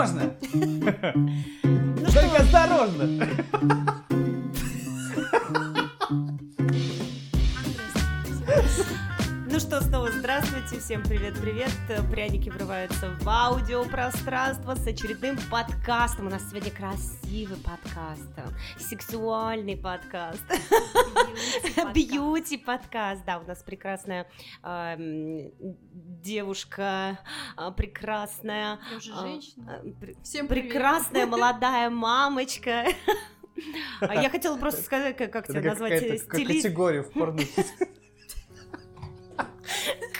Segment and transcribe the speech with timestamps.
[0.00, 0.32] Можно?
[2.10, 3.26] Только осторожно.
[10.70, 11.70] здравствуйте, всем привет-привет.
[12.10, 16.26] Пряники врываются в аудиопространство с очередным подкастом.
[16.26, 18.28] У нас сегодня красивый подкаст,
[18.78, 20.42] сексуальный подкаст,
[21.94, 23.24] бьюти-подкаст.
[23.24, 24.28] Да, у нас прекрасная
[24.62, 25.50] эм,
[26.22, 27.18] девушка,
[27.56, 28.78] э, прекрасная...
[28.90, 29.80] Я уже э, женщина.
[29.82, 30.68] э, пр- Всем привет.
[30.68, 32.84] прекрасная молодая мамочка.
[34.00, 36.30] А Я хотела просто сказать, как, тебя назвать, стилист.
[36.30, 37.66] категория в порнухе.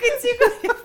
[0.01, 0.80] 그 지금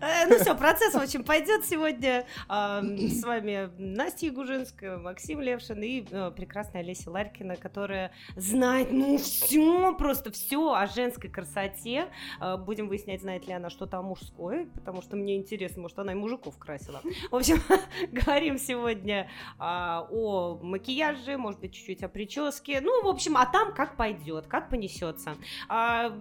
[0.00, 2.26] Э, Ну все, процесс, в общем, пойдет сегодня.
[2.48, 9.16] А, С вами Настя Ягужинская, Максим Левшин и э, прекрасная Олеся Ларькина, которая знает, ну,
[9.18, 12.08] все, просто все о женской красоте.
[12.40, 16.12] А, Будем выяснять, знает ли она что-то о мужской, потому что мне интересно, может, она
[16.12, 17.00] и мужиков красила.
[17.30, 17.60] В общем,
[18.12, 22.80] говорим сегодня а, о макияже, может быть, чуть-чуть о прическе.
[22.80, 25.36] Ну, в общем, а там как пойдет, как понесется.
[25.68, 26.12] А,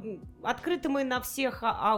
[0.43, 1.93] Открыты мы на всех а-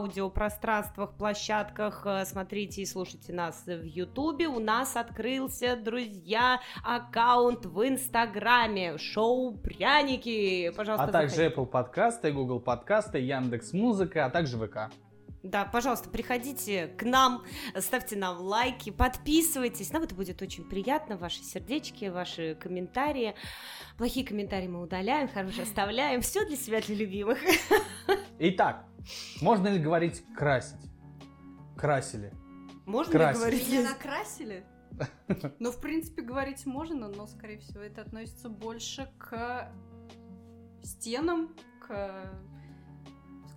[0.77, 2.05] аудиопространствах, площадках.
[2.05, 4.47] Э, Смотрите и слушайте нас в Ютубе.
[4.47, 8.97] У нас открылся, друзья, аккаунт в Инстаграме.
[8.97, 10.71] Шоу Пряники.
[10.75, 11.55] Пожалуйста, А также заходите.
[11.55, 14.91] Apple подкасты, Google подкасты, Яндекс Музыка, а также ВК.
[15.43, 17.43] Да, пожалуйста, приходите к нам,
[17.79, 19.93] ставьте нам лайки, подписывайтесь.
[19.93, 21.15] Нам это будет очень приятно.
[21.15, 23.33] Ваши сердечки, ваши комментарии.
[23.97, 26.21] Плохие комментарии мы удаляем, хорошие оставляем.
[26.21, 27.37] Все для себя, для любимых.
[28.39, 28.83] Итак,
[29.41, 30.79] можно ли говорить красить?
[31.77, 32.33] Красили.
[32.85, 33.39] Можно ли Красить.
[33.39, 33.69] говорить?
[33.69, 34.65] Меня накрасили?
[35.59, 39.69] Ну, в принципе, говорить можно, но, скорее всего, это относится больше к
[40.81, 42.31] стенам, к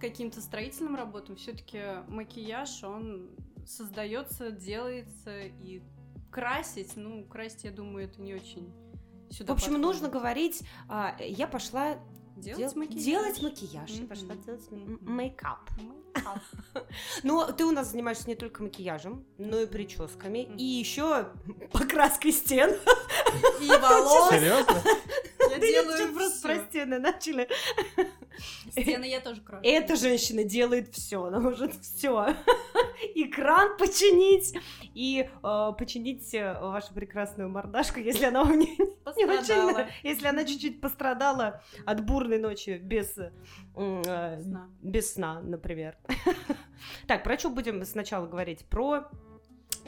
[0.01, 1.37] каким-то строительным работам.
[1.37, 3.31] Все-таки макияж, он
[3.67, 5.83] создается, делается и
[6.31, 8.73] красить, ну, красить, я думаю, это не очень
[9.31, 9.87] сюда В общем, подходит.
[9.87, 11.99] нужно говорить, а, я пошла
[12.41, 13.05] делать дел- макияж.
[13.05, 14.71] делать макияж, я пошла делать
[15.01, 15.59] мейкап.
[15.77, 16.39] Мейкап.
[17.23, 21.29] Но ты у нас занимаешься не только макияжем, но и прическами, и еще
[21.73, 22.71] покраской стен.
[23.61, 24.31] И волос.
[24.35, 24.83] Серьезно?
[25.61, 27.49] Я Да нет, делаю что-то просто про стены начали.
[28.71, 29.63] Стены я тоже крашу.
[29.65, 32.35] Эта женщина делает все, она может все.
[33.15, 34.55] И кран починить,
[34.95, 38.77] и э, починить э, вашу прекрасную мордашку, если она у нее
[39.17, 39.71] не Пострадала.
[39.81, 43.33] очень, если она чуть-чуть пострадала от бурной ночи без э,
[43.75, 44.69] Сна.
[44.83, 45.97] без сна, например.
[47.07, 48.65] Так, про что будем сначала говорить?
[48.65, 49.11] Про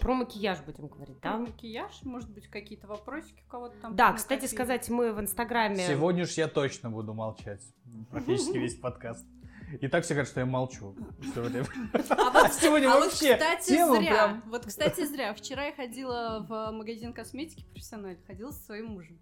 [0.03, 1.39] про макияж будем говорить, Про да?
[1.39, 3.95] макияж, может быть, какие-то вопросики у кого-то там.
[3.95, 4.57] Да, кстати накопили.
[4.57, 5.87] сказать, мы в Инстаграме...
[5.87, 7.63] Сегодня уж я точно буду молчать.
[8.11, 9.25] Практически весь подкаст.
[9.81, 10.95] И так все говорят, что я молчу
[11.31, 11.67] все время.
[12.11, 14.11] А вот, Сегодня а вот, вообще кстати, тема зря.
[14.11, 15.33] прям- Вот, кстати, зря.
[15.35, 19.19] Вчера я ходила в магазин косметики профессионально, ходила со своим мужем.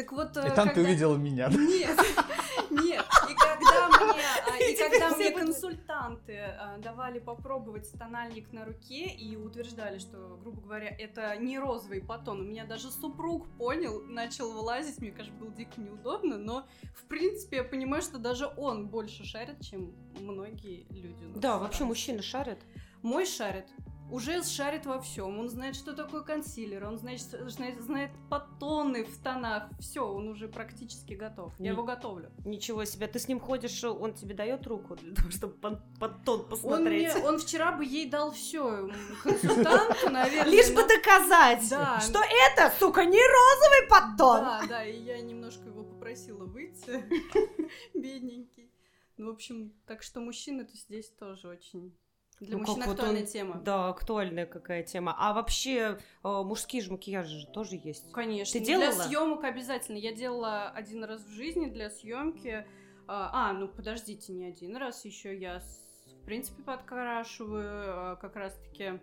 [0.00, 1.48] Так вот, И э, там ты когда- увидела меня.
[1.48, 1.98] Нет,
[2.70, 3.04] нет.
[3.28, 9.04] И когда мне, а, и И когда мне консультанты а, давали попробовать тональник на руке
[9.08, 14.52] и утверждали, что, грубо говоря, это не розовый батон, у меня даже супруг понял, начал
[14.52, 19.24] вылазить, мне, конечно, было дико неудобно, но, в принципе, я понимаю, что даже он больше
[19.26, 21.26] шарит, чем многие люди.
[21.34, 22.58] Да, вообще мужчины шарят.
[23.02, 23.66] Мой шарит.
[24.10, 25.38] Уже шарит во всем.
[25.38, 29.68] Он знает, что такое консилер, он знает, знает, знает подтоны в тонах.
[29.78, 31.52] Все, он уже практически готов.
[31.58, 32.30] Я Не- его готовлю.
[32.44, 36.24] Ничего себе, ты с ним ходишь, он тебе дает руку для того, чтобы под, под
[36.24, 37.14] тон Он, посмотреть.
[37.14, 38.90] мне, он вчера бы ей дал все.
[39.22, 40.50] Консультанту, наверное.
[40.50, 42.00] Лишь бы доказать, Да.
[42.00, 44.40] что это, сука, не розовый подтон.
[44.40, 47.04] Да, да, и я немножко его попросила выйти.
[47.94, 48.70] Бедненький.
[49.16, 51.94] Ну, в общем, так что мужчины-то здесь тоже очень...
[52.40, 53.60] Для Ну, мужчин актуальная он- тема.
[53.62, 55.14] Да, актуальная какая тема.
[55.18, 58.10] А вообще э, мужские же макияжи же тоже есть.
[58.12, 58.58] Конечно.
[58.58, 59.02] Ты Для делала?
[59.02, 59.98] съемок обязательно.
[59.98, 62.66] Я делала один раз в жизни для съемки.
[63.06, 65.04] А, а, ну подождите, не один раз.
[65.04, 65.60] Еще я,
[66.22, 68.98] в принципе, подкрашиваю а, как раз-таки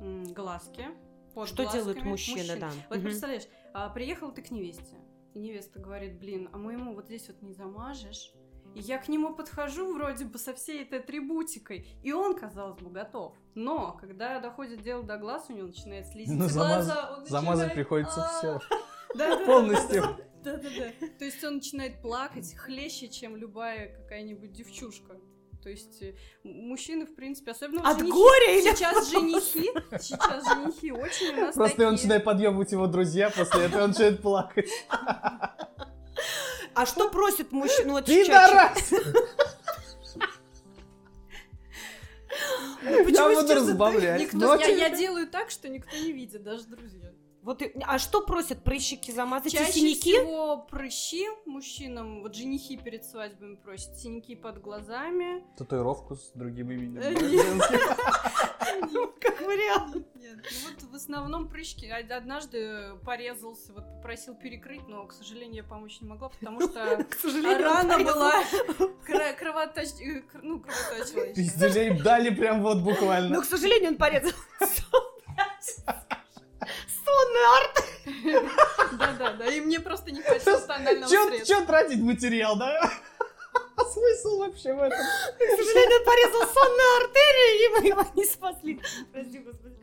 [0.00, 0.86] глазки.
[1.34, 2.70] под Что делают глазками мужчины, да.
[2.88, 3.04] Вот Мгм.
[3.06, 4.96] представляешь, а, приехала ты к невесте.
[5.34, 8.32] И невеста говорит, блин, а моему вот здесь вот не замажешь.
[8.74, 12.90] И я к нему подхожу вроде бы со всей этой атрибутикой, и он, казалось бы,
[12.90, 13.36] готов.
[13.54, 17.68] Но, когда доходит дело до глаз, у него начинает слизиться Ну, замаз- глаза, он Замазать
[17.68, 18.60] начинает, приходится «А, все.
[19.44, 20.02] Полностью.
[20.44, 21.06] Да, да, да.
[21.18, 25.16] То есть он начинает плакать хлеще, чем любая какая-нибудь девчушка.
[25.62, 26.14] То есть э,
[26.44, 28.70] мужчины, в принципе, особенно От женихи- горя или...
[28.74, 29.68] Сейчас женихи,
[30.00, 31.88] сейчас женихи очень у нас Просто такие.
[31.88, 34.70] он начинает подъебывать его друзья, после этого он начинает плакать.
[36.74, 37.86] А что просит мужчина?
[37.88, 38.92] Ну, вот Ты чаще- дарас!
[42.82, 44.20] Я Почему буду сейчас разбавлять.
[44.20, 47.10] Никто- я, я делаю так, что никто не видит, даже друзья.
[47.42, 50.12] Вот и- а что просят прыщики замазать и Чаще синяки?
[50.12, 55.42] всего прыщи мужчинам, вот женихи перед свадьбами просят синяки под глазами.
[55.56, 57.00] Татуировку с другим именем.
[59.20, 59.96] Как вариант.
[60.14, 61.86] Нет, ну вот в основном прыщики.
[61.86, 67.04] А- Однажды порезался, вот попросил перекрыть, но, к сожалению, я помочь не могла, потому что
[67.10, 68.32] К сожалению, рана была
[69.04, 69.88] кра- кровоточ...
[70.00, 71.34] э, ну, кровоточила ещё.
[71.34, 73.40] Пиздюлей им дали прям вот Но, буквально.
[73.40, 74.32] к сожалению, он порезал.
[77.04, 77.84] Сонный арт.
[78.98, 81.56] Да-да-да, и мне просто не хватило тонального средства.
[81.60, 82.90] Че тратить материал, да?
[84.00, 84.98] Смысл вообще в этом?
[84.98, 88.80] К сожалению, он порезал сонную артерию, и мы его не спасли.
[89.12, 89.76] Прости, господи.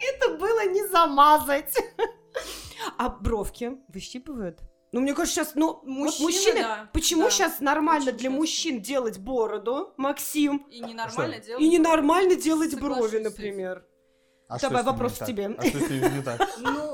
[0.00, 1.74] Это было не замазать.
[2.98, 4.58] А бровки выщипывают?
[4.90, 7.30] Ну, мне кажется, сейчас, ну, вот Мужчины, мужчины, да, почему да.
[7.30, 8.38] сейчас нормально Очень для часто.
[8.38, 11.46] мужчин делать бороду, Максим, И ненормально Что?
[11.46, 11.62] делать.
[11.62, 13.86] и ненормально делать Соглашусь брови, например?
[14.48, 15.46] А Давай вопрос к тебе.
[15.56, 16.46] А что с ними не так?
[16.58, 16.91] Ну,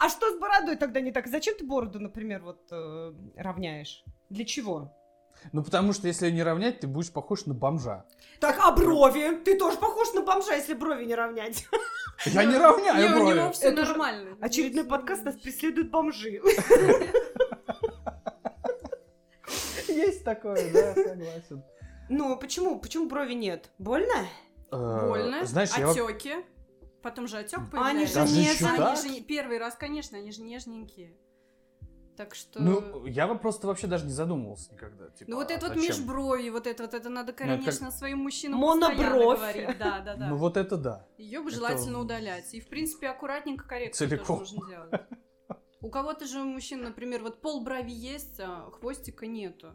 [0.00, 1.26] А что с бородой тогда не так?
[1.26, 4.04] Зачем ты бороду, например, вот э, равняешь?
[4.30, 4.92] Для чего?
[5.52, 8.04] Ну, потому что если не равнять, ты будешь похож на бомжа.
[8.40, 9.40] Так, а брови?
[9.44, 11.66] Ты тоже похож на бомжа, если брови не равнять.
[12.24, 13.52] Я не не, равняю у него брови.
[13.52, 14.36] все нормально.
[14.40, 16.40] Очередной подкаст нас преследуют бомжи.
[19.88, 21.62] Есть такое, да, согласен.
[22.08, 22.78] Ну, почему?
[22.78, 23.70] Почему брови нет?
[23.78, 24.26] Больно?
[24.70, 26.34] Э, Больно, Знаешь, отеки.
[27.04, 28.12] Потом же отек А они появляется.
[28.14, 28.54] же Даже нежные.
[28.72, 31.14] еще Они же не- первый раз, конечно, они же нежненькие.
[32.16, 32.62] Так что...
[32.62, 35.10] Ну, я бы просто вообще даже не задумывался никогда.
[35.10, 35.88] Типа, Ну вот а это вот зачем?
[35.98, 38.96] межброви, вот это вот это надо, Ну, это конечно, своим мужчинам Монобровь.
[38.96, 39.78] постоянно говорить.
[39.78, 40.28] Да, да, да.
[40.28, 41.06] Ну вот это да.
[41.18, 42.54] Ее бы это- желательно удалять.
[42.54, 44.38] И, в принципе, аккуратненько, коррекцию Целиком.
[44.38, 45.02] тоже нужно делать.
[45.82, 49.74] У кого-то же у мужчин, например, вот пол брови есть, а хвостика нету.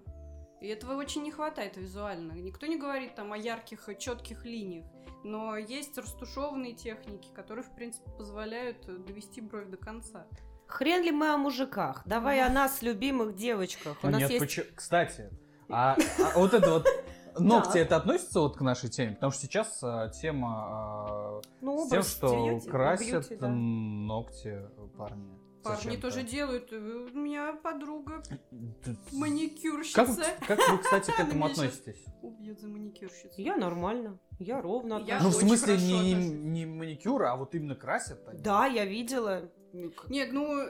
[0.62, 2.34] И этого очень не хватает визуально.
[2.34, 4.86] Никто не говорит там о ярких, четких линиях.
[5.24, 10.28] Но есть растушеванные техники, которые, в принципе, позволяют э, довести бровь до конца.
[10.68, 12.04] Хрен ли мы о мужиках?
[12.06, 13.98] Давай о нас, любимых девочках.
[14.04, 14.76] У нас нет, есть...
[14.76, 15.30] Кстати,
[15.68, 16.88] а, а вот это вот
[17.40, 17.80] ногти, Да.
[17.80, 19.14] это относится вот к нашей теме?
[19.16, 23.48] Потому что сейчас а, тема а, Ну, с тем, что бьюти, красят бьюти, да.
[23.50, 24.62] ногти
[24.98, 25.38] парни.
[25.70, 26.02] Парни Зачем-то.
[26.02, 26.72] тоже делают.
[26.72, 28.22] У меня подруга
[28.52, 29.96] Э, маникюрщица.
[29.96, 32.04] Как, вы- как вы, кстати, к этому относитесь?
[32.22, 33.34] Убьют за маникюрщицу.
[33.42, 34.20] Я нормально.
[34.40, 35.60] Я ровно Я Ну, в отношусь.
[35.60, 36.32] смысле, не, отношусь.
[36.34, 38.42] не маникюр, а вот именно красят они?
[38.42, 39.50] Да, я видела.
[39.74, 40.68] Нет, ну...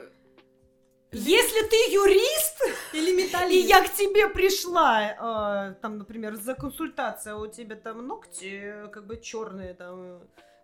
[1.12, 2.60] Если ты юрист,
[2.92, 3.68] Или и металлист.
[3.68, 8.88] я к тебе пришла, э, там, например, за консультацией, а у тебя там ногти э,
[8.88, 10.20] как бы черные, там, э,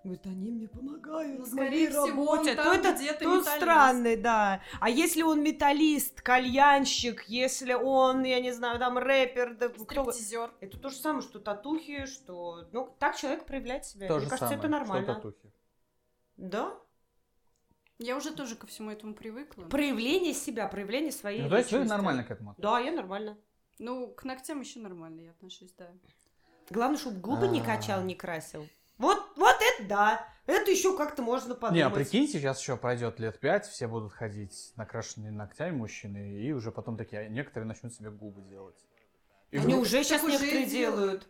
[0.06, 3.18] говорит, они мне помогают Ну, в скорее моей всего, работе, он то там это где-то
[3.18, 3.56] то металлист.
[3.56, 4.62] странный, да.
[4.80, 10.10] А если он металлист, кальянщик, если он, я не знаю, там рэпер, да, кто...
[10.60, 12.66] Это то же самое, что татухи, что...
[12.72, 14.08] Ну, так человек проявляет себя.
[14.08, 15.14] То Мне же кажется, самое, это что нормально.
[15.14, 15.52] татухи.
[16.36, 16.74] Да?
[17.98, 19.64] Я уже тоже ко всему этому привыкла.
[19.64, 23.38] Проявление себя, проявление своей Ну, то есть вы нормально к этому Да, я нормально.
[23.78, 25.88] Ну, к ногтям еще нормально я отношусь, да.
[26.70, 27.64] Главное, чтобы губы не А.
[27.64, 28.68] качал, не красил.
[28.98, 30.28] Вот, вот это да.
[30.46, 31.75] Это еще как-то можно подумать.
[31.75, 36.52] Не, а прикиньте, сейчас еще пройдет лет пять, все будут ходить накрашенные ногтями мужчины, и
[36.52, 38.76] уже потом такие, а некоторые начнут себе губы делать.
[39.50, 41.28] И Они вдруг- уже сейчас уже некоторые и делают.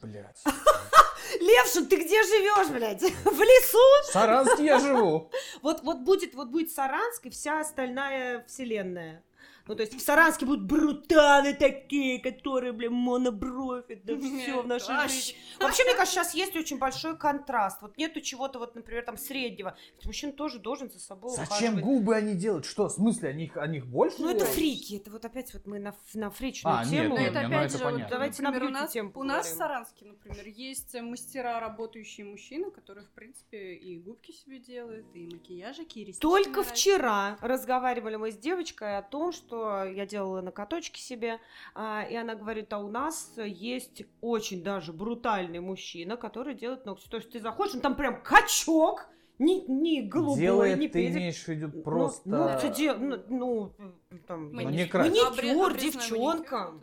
[0.00, 0.42] Блядь.
[1.40, 3.02] Левшин, ты где живешь, блядь?
[3.24, 3.78] В лесу?
[4.08, 5.30] В Саранске я живу.
[5.62, 9.22] Вот, вот будет, вот будет Саранск и вся остальная вселенная.
[9.66, 15.08] Ну, то есть в Саранске будут брутаны такие, которые, блин, монобровь, это все в нашей
[15.08, 15.36] жизни.
[15.58, 17.80] Вообще, мне кажется, сейчас есть очень большой контраст.
[17.80, 19.76] Вот нету чего-то, вот, например, там среднего.
[19.96, 21.84] Ведь мужчина тоже должен за собой Зачем ухаживать.
[21.84, 22.66] губы они делают?
[22.66, 24.96] Что, в смысле, они их, они их больше Ну, это фрики.
[24.96, 27.14] Это вот опять вот мы на, на фричную А, нет, тему.
[27.14, 28.08] Но не, это не, ну опять это же, вот.
[28.10, 29.56] Давайте на например, у бьюти нас, тему у нас в.
[29.56, 36.00] Саранске, например, есть мастера, работающие мужчины, которые, в принципе, и губки себе делают, и макияжики,
[36.00, 39.53] и ресницы Только вчера разговаривали мы с девочкой о том, что
[39.94, 41.38] я делала накаточки себе,
[41.74, 47.08] а, и она говорит, а у нас есть очень даже брутальный мужчина, который делает ногти.
[47.08, 49.08] То есть ты заходишь, он там прям качок,
[49.38, 51.16] не, не голубой, Делает, не ты педик.
[51.16, 52.28] имеешь в виду Ну, просто...
[52.28, 53.72] Ну, это де- ну, ну,
[54.28, 56.82] там, Ну, маникюр обрезной девчонкам.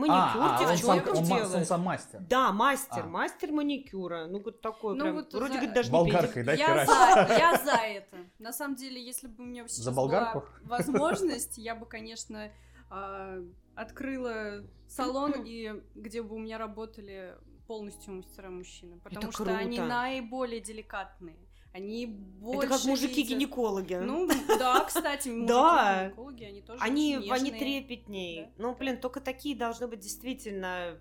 [0.00, 1.54] Маникюр, это а, а, он сам, девчонкам он, ма- делает.
[1.56, 2.20] он сам мастер.
[2.28, 3.06] Да, мастер, А.
[3.08, 4.26] мастер маникюра.
[4.26, 7.34] Ну, вот такой Ну, прям, вот вроде за- говорит, даже не Болгаркой, да, я, за,
[7.34, 8.16] я за это.
[8.38, 12.50] На самом деле, если бы у меня сейчас За была возможность, я бы, конечно,
[12.90, 13.38] а,
[13.74, 18.98] открыла салон, и где бы у меня работали полностью мастера мужчины.
[18.98, 19.88] Потому что они круто.
[19.88, 21.36] наиболее деликатные.
[21.72, 23.94] Они больше Это как видят- мужики-гинекологи.
[23.94, 26.12] Ну, да, кстати, Да.
[26.16, 28.46] мужики-гинекологи, они тоже Они, очень они трепетней.
[28.58, 30.98] Ну, блин, только такие должны быть действительно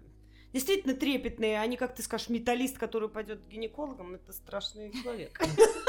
[0.52, 5.40] действительно трепетные, а не, как ты скажешь, металлист, который пойдет к гинекологам, это страшный человек.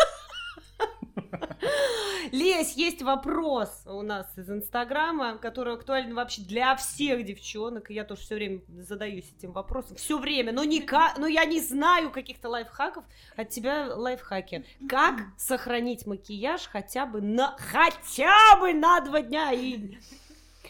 [2.33, 8.05] Лесь, есть вопрос у нас из Инстаграма, который актуален вообще для всех девчонок, и я
[8.05, 12.49] тоже все время задаюсь этим вопросом, все время, но, никак, но я не знаю каких-то
[12.49, 13.05] лайфхаков,
[13.37, 14.65] от тебя лайфхаки.
[14.89, 19.97] Как сохранить макияж хотя бы на, хотя бы на два дня и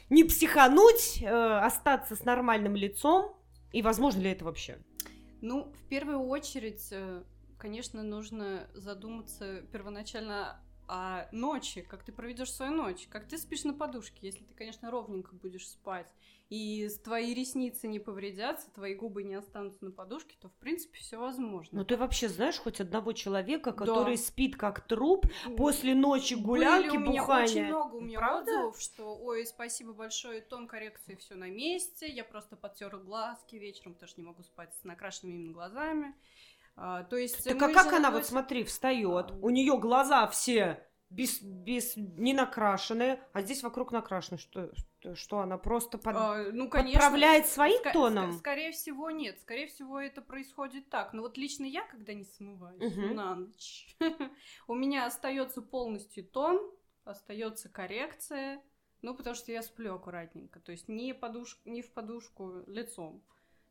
[0.08, 3.34] не психануть, э, остаться с нормальным лицом,
[3.72, 4.78] и возможно ли это вообще?
[5.40, 7.22] Ну, в первую очередь, э,
[7.60, 13.72] конечно, нужно задуматься первоначально о ночи, как ты проведешь свою ночь, как ты спишь на
[13.72, 16.12] подушке, если ты, конечно, ровненько будешь спать,
[16.48, 21.16] и твои ресницы не повредятся, твои губы не останутся на подушке, то, в принципе, все
[21.16, 21.78] возможно.
[21.78, 24.22] Ну, ты вообще знаешь хоть одного человека, который да.
[24.22, 25.26] спит как труп
[25.56, 27.44] после ночи гулянки, Были у меня бухания?
[27.44, 28.50] очень много у меня Правда?
[28.50, 33.94] отзывов, что, ой, спасибо большое, тон коррекции, все на месте, я просто подтерла глазки вечером,
[33.94, 36.16] потому что не могу спать с накрашенными именно глазами.
[36.76, 41.42] А, то есть так а как она, вот смотри, встает, у нее глаза все без,
[41.42, 44.38] без, не накрашенные, а здесь вокруг накрашены.
[44.38, 48.30] Что, что, что она просто под, а, ну, конечно, подправляет своим ск- тоном?
[48.30, 49.40] Ск- скорее всего, нет.
[49.40, 51.12] Скорее всего, это происходит так.
[51.12, 53.14] Но вот лично я, когда не смываюсь угу.
[53.14, 53.96] на ночь,
[54.68, 56.60] у меня остается полностью тон,
[57.04, 58.62] остается коррекция.
[59.02, 60.60] Ну, потому что я сплю аккуратненько.
[60.60, 61.58] То есть не, подуш...
[61.64, 63.24] не в подушку лицом.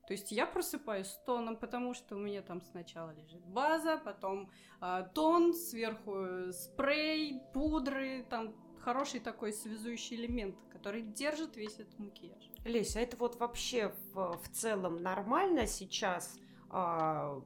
[0.09, 4.49] То есть я просыпаюсь с тоном, потому что у меня там сначала лежит база, потом
[4.81, 12.49] э, тон, сверху спрей, пудры, там хороший такой связующий элемент, который держит весь этот макияж.
[12.65, 16.39] Леся, а это вот вообще в, в целом нормально сейчас
[16.71, 17.39] а,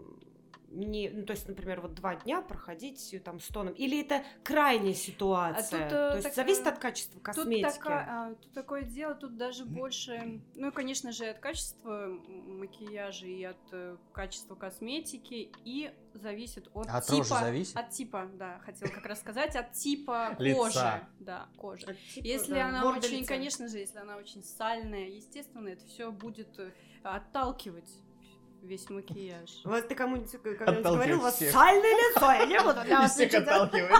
[0.73, 4.93] не, ну, то есть, например, вот два дня проходить там с тоном, или это крайняя
[4.93, 5.85] ситуация?
[5.85, 7.63] А тут, э, то есть так, зависит от качества косметики.
[7.63, 12.07] Тут, така, а, тут такое дело, тут даже больше, ну и, конечно же, от качества
[12.47, 17.77] макияжа и от э, качества косметики, и зависит от, от типа, зависит?
[17.77, 21.85] от типа, да, хотела как раз сказать, от типа кожи, да, кожи.
[21.85, 23.27] Типа, если да, она очень, лица.
[23.27, 26.71] конечно же, если она очень сальная, естественно, это все будет э,
[27.03, 27.89] отталкивать
[28.63, 29.61] весь макияж.
[29.65, 33.13] У вас ты кому-нибудь когда-нибудь говорил, у вас сальное лицо, я не буду для вас
[33.13, 33.91] Всех отталкивает.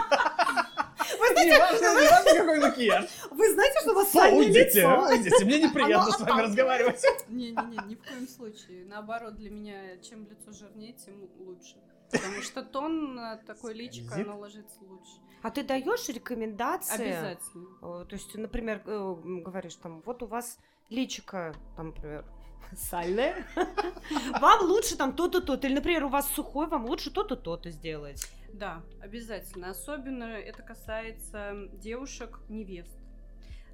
[1.19, 3.05] Вы знаете, неважно, неважно, какой макияж.
[3.31, 5.07] Вы знаете, что у вас сальное лицо?
[5.09, 7.01] Уйдите, мне неприятно с вами разговаривать.
[7.27, 8.85] Не-не-не, ни в коем случае.
[8.85, 11.75] Наоборот, для меня, чем лицо жирнее, тем лучше.
[12.09, 15.13] Потому что тон на такое личико, оно ложится лучше.
[15.41, 16.93] А ты даешь рекомендации?
[16.93, 18.05] Обязательно.
[18.05, 20.57] То есть, например, э, говоришь там, вот у вас
[20.89, 22.23] личико, там, например,
[22.75, 23.45] сальное,
[24.39, 25.67] вам лучше там то-то, то-то.
[25.67, 28.27] Или, например, у вас сухой, вам лучше то-то, то-то сделать.
[28.53, 29.69] Да, обязательно.
[29.69, 33.03] Особенно это касается девушек-невест.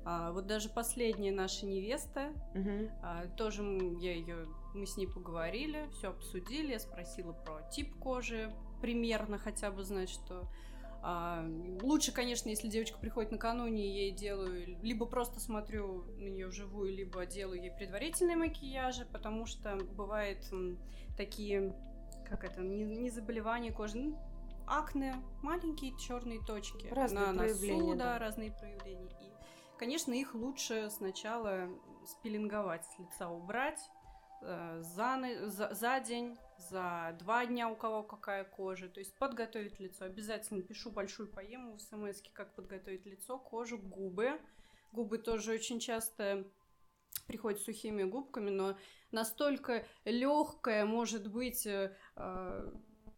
[0.05, 2.89] А, вот даже последняя наша невеста, угу.
[3.03, 3.63] а, тоже
[3.99, 9.71] я ее, мы с ней поговорили, все обсудили, я спросила про тип кожи, примерно хотя
[9.71, 10.49] бы знать, что
[11.81, 16.93] лучше, конечно, если девочка приходит накануне, я ей делаю, либо просто смотрю на нее вживую,
[16.93, 20.39] либо делаю ей предварительные макияжи, потому что бывают
[21.15, 21.73] такие,
[22.27, 24.17] как это, не, не заболевания кожи, ну,
[24.67, 29.09] акне, маленькие черные точки разные на носу, да, да, разные проявления.
[29.21, 29.33] И,
[29.77, 31.69] конечно, их лучше сначала
[32.05, 33.79] спилинговать с лица, убрать
[34.41, 38.89] э, за, за, за день за два дня у кого какая кожа.
[38.89, 40.05] То есть подготовить лицо.
[40.05, 44.39] Обязательно пишу большую поему в смс как подготовить лицо, кожу, губы.
[44.91, 46.45] Губы тоже очень часто
[47.27, 48.77] приходят сухими губками, но
[49.11, 51.95] настолько легкая может быть э,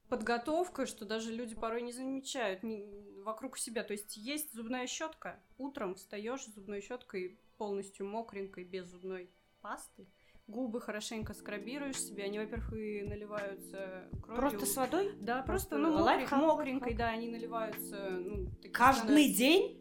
[0.09, 2.85] подготовка, что даже люди порой не замечают не,
[3.23, 3.83] вокруг себя.
[3.83, 9.29] То есть есть зубная щетка, утром встаешь зубной щеткой полностью мокренькой, без зубной
[9.61, 10.07] пасты,
[10.47, 14.41] губы хорошенько скрабируешь себе, они, во-первых, и наливаются кровью.
[14.41, 15.11] Просто с водой?
[15.19, 19.77] Да, просто, ну, мокренькой, мокренькой, да, они наливаются, ну, Каждый день?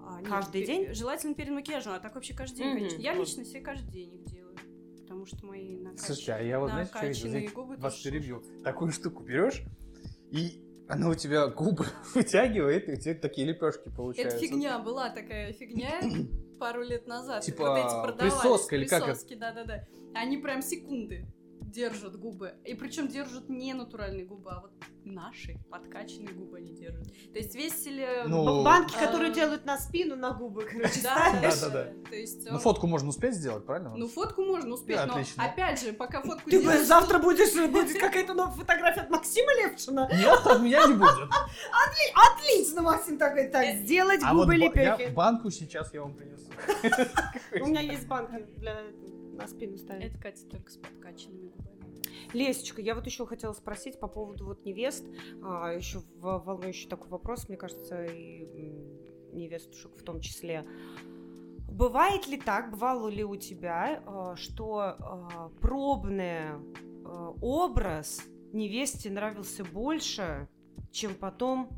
[0.00, 0.94] А, каждый нет, день?
[0.94, 2.78] Желательно перед макияжем, а так вообще каждый день, mm-hmm.
[2.78, 3.00] конечно.
[3.00, 4.56] Я лично себе каждый день их делаю,
[5.00, 6.00] потому что мои накач...
[6.00, 7.54] Слушайте, а я вот, знаете, что видел?
[7.54, 8.42] Губы вас перебью.
[8.62, 9.62] Такую штуку берешь,
[10.30, 14.36] и она у тебя губы вытягивает, и у тебя такие лепешки получаются.
[14.36, 16.00] Это фигня, была такая фигня
[16.58, 17.42] пару лет назад.
[17.42, 19.36] Типа вот эти продавались, присоска или как это?
[19.36, 19.86] да-да-да.
[20.14, 21.26] Они прям секунды
[21.74, 22.54] держат губы.
[22.64, 24.72] И причем держат не натуральные губы, а вот
[25.04, 27.06] наши подкачанные губы они держат.
[27.32, 28.26] То есть весили...
[28.26, 28.62] Ну...
[28.62, 29.06] Банки, а...
[29.06, 32.08] которые делают на спину, на губы, короче, да, да, да, да.
[32.08, 33.92] То есть, ну, фотку можно успеть сделать, правильно?
[33.96, 35.44] Ну, фотку можно успеть, да, но отлично.
[35.44, 36.86] опять же, пока фотку Ты делаешь...
[36.86, 40.08] завтра будешь, будет какая-то новая фотография от Максима Левчина?
[40.12, 41.28] Нет, от меня не будет.
[42.14, 45.10] Отлично, Максим такой, так, э, сделать а губы лепехи.
[45.12, 46.44] банку сейчас я вам принесу.
[47.60, 48.80] У меня есть банки для
[49.34, 50.06] на спину ставить.
[50.06, 51.74] Это Катя только с подкачанными губами.
[52.32, 55.04] Лесечка, я вот еще хотела спросить по поводу вот невест.
[55.42, 58.44] А, еще волнующий такой вопрос, мне кажется, и
[59.32, 60.64] невестушек в том числе.
[61.68, 66.52] Бывает ли так, бывало ли у тебя, а, что а, пробный
[67.04, 68.22] а, образ
[68.52, 70.48] невесте нравился больше,
[70.92, 71.68] чем потом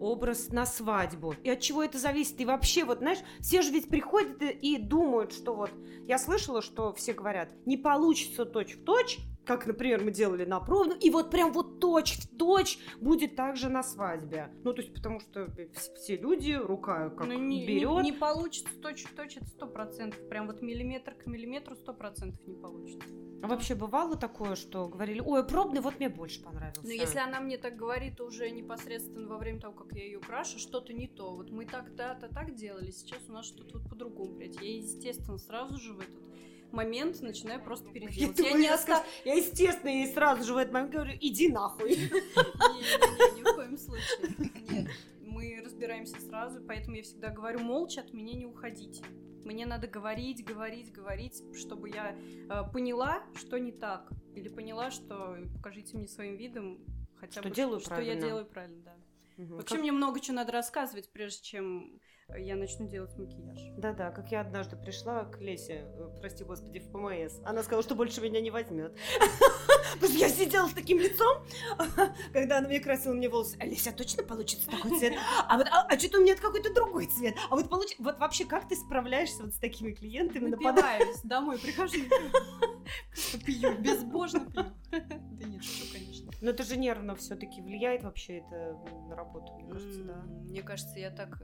[0.00, 1.34] образ на свадьбу.
[1.42, 2.40] И от чего это зависит?
[2.40, 5.70] И вообще, вот знаешь, все же ведь приходят и думают, что вот...
[6.06, 10.60] Я слышала, что все говорят, не получится точь в точь, как, например, мы делали на
[10.60, 14.52] пробу, и вот прям вот точь в точь будет также на свадьбе.
[14.62, 15.48] Ну, то есть, потому что
[15.96, 18.02] все люди, рука как ну, не, берет.
[18.02, 20.28] Не, не получится точь в точь, это сто процентов.
[20.28, 23.08] Прям вот миллиметр к миллиметру сто процентов не получится.
[23.42, 26.82] А вообще бывало такое, что говорили, ой, пробный, вот мне больше понравился.
[26.84, 30.58] Но если она мне так говорит уже непосредственно во время того, как я ее крашу,
[30.58, 31.34] что-то не то.
[31.34, 34.60] Вот мы так-то так делали, сейчас у нас что-то вот по-другому, блядь.
[34.60, 36.28] Я, естественно, сразу же в этот
[36.72, 38.38] момент начинаю просто переделывать.
[38.38, 39.04] Я, я, не оста...
[39.24, 41.90] я, естественно, ей сразу же в этот момент говорю, иди нахуй.
[41.90, 44.52] Ни в коем случае.
[44.70, 49.04] Нет, мы разбираемся сразу, поэтому я всегда говорю, молча от меня не уходите.
[49.44, 52.14] Мне надо говорить, говорить, говорить, чтобы я
[52.50, 54.10] э, поняла, что не так.
[54.34, 56.80] Или поняла, что покажите мне своим видом
[57.16, 58.12] хотя что бы, делаю что правильно.
[58.12, 58.96] я делаю правильно, да.
[59.38, 59.54] Угу.
[59.56, 59.80] Вообще как...
[59.80, 62.00] мне много чего надо рассказывать, прежде чем
[62.36, 63.58] я начну делать макияж.
[63.76, 67.40] Да-да, как я однажды пришла к Лесе, э, прости господи, в ПМС.
[67.44, 68.94] Она сказала, что больше меня не возьмет.
[69.94, 71.44] Потому что я сидела с таким лицом,
[72.32, 73.56] когда она мне красила мне волосы.
[73.58, 75.14] А Леся, точно получится такой цвет?
[75.48, 77.34] А вот, а, а что-то у меня какой-то другой цвет.
[77.50, 77.94] А вот получ...
[77.98, 80.48] Вот вообще, как ты справляешься вот с такими клиентами?
[80.48, 81.98] Напиваюсь, домой прихожу.
[83.44, 84.64] Пью, безбожно пью.
[84.90, 86.30] Да нет, что, конечно.
[86.40, 90.22] Но это же нервно все-таки влияет вообще это на работу, мне кажется, да.
[90.22, 91.38] Мне кажется, я так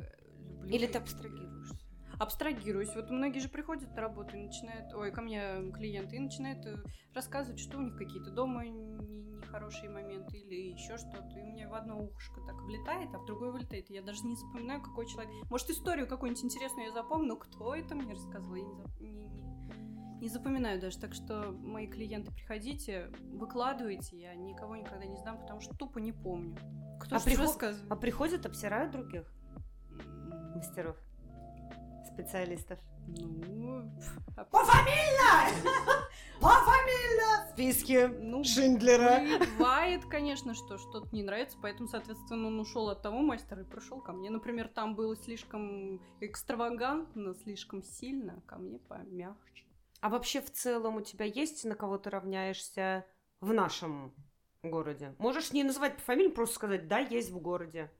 [0.64, 0.76] люблю.
[0.76, 1.76] Или ты абстрагируешься?
[2.18, 2.94] Абстрагируюсь.
[2.94, 6.76] Вот многие же приходят на работу и начинают, ой, ко мне клиенты, и начинают э,
[7.12, 11.38] рассказывать, что у них какие-то дома нехорошие моменты или еще что-то.
[11.38, 13.90] И у меня в одно ушко так влетает, а в другое вылетает.
[13.90, 15.32] И я даже не запоминаю, какой человек.
[15.50, 19.00] Может, историю какую-нибудь интересную я запомню, но кто это мне рассказывал, я не, зап...
[19.00, 20.98] не, не, не запоминаю даже.
[20.98, 24.16] Так что, мои клиенты, приходите, выкладывайте.
[24.16, 26.56] Я никого никогда не сдам, потому что тупо не помню.
[27.00, 27.58] Кто а, приход...
[27.90, 29.32] а приходят, обсирают других?
[30.64, 30.96] Мастеров,
[32.06, 32.78] специалистов?
[33.06, 33.90] Ну,
[34.50, 35.50] пофамильно!
[36.40, 37.46] Пофамильно!
[37.52, 39.20] Списки ну, Шиндлера.
[39.58, 44.00] Бывает, конечно, что что-то не нравится, поэтому, соответственно, он ушел от того мастера и пришел
[44.00, 44.30] ко мне.
[44.30, 49.64] Например, там было слишком экстравагантно, слишком сильно, ко мне помягче.
[50.00, 53.04] А вообще в целом у тебя есть на кого ты равняешься
[53.40, 54.14] в нашем
[54.62, 55.14] городе?
[55.18, 57.90] Можешь не называть по фамилии, просто сказать, да, есть в городе.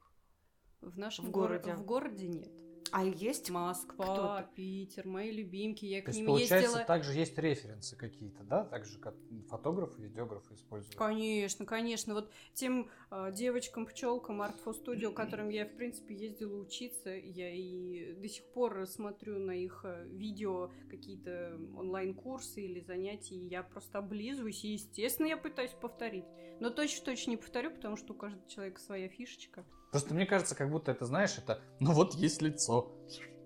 [0.84, 1.72] В нашем в городе.
[1.72, 2.52] Го- в городе нет.
[2.96, 6.84] А есть Москва, кто Питер, мои любимки, я То к ним получается, ездила.
[6.84, 8.64] также есть референсы какие-то, да?
[8.66, 9.16] Так же, как
[9.48, 10.94] фотографы, видеографы используют.
[10.94, 12.14] Конечно, конечно.
[12.14, 17.50] Вот тем э, девочкам, пчелкам Art for Studio, которым я, в принципе, ездила учиться, я
[17.52, 23.64] и до сих пор смотрю на их э, видео какие-то онлайн-курсы или занятия, и я
[23.64, 26.26] просто облизываюсь, и, естественно, я пытаюсь повторить.
[26.60, 29.64] Но точно-точно не повторю, потому что у каждого человека своя фишечка.
[29.94, 32.90] Просто мне кажется, как будто это, знаешь, это, ну вот есть лицо.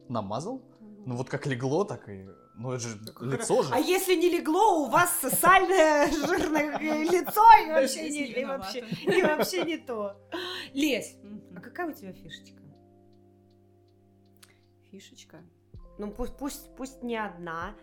[0.08, 0.62] Намазал?
[1.04, 2.26] Ну вот как легло, так и...
[2.54, 3.74] Ну это же лицо же.
[3.74, 9.22] А если не легло, у вас сальное жирное лицо и вообще не, и вообще, и
[9.22, 10.16] вообще не то.
[10.72, 11.16] Лесь,
[11.54, 12.62] а какая у тебя фишечка?
[14.90, 15.44] Фишечка?
[15.98, 17.74] Ну пусть, пусть, пусть не одна,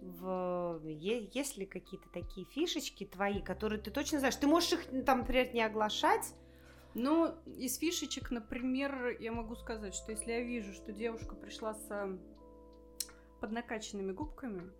[0.00, 0.80] в...
[0.86, 4.36] Есть ли какие-то такие фишечки твои, которые ты точно знаешь?
[4.36, 6.32] Ты можешь их там, например, не оглашать,
[6.94, 12.18] ну, из фишечек, например, я могу сказать, что если я вижу, что девушка пришла с
[13.40, 14.70] поднакаченными губками,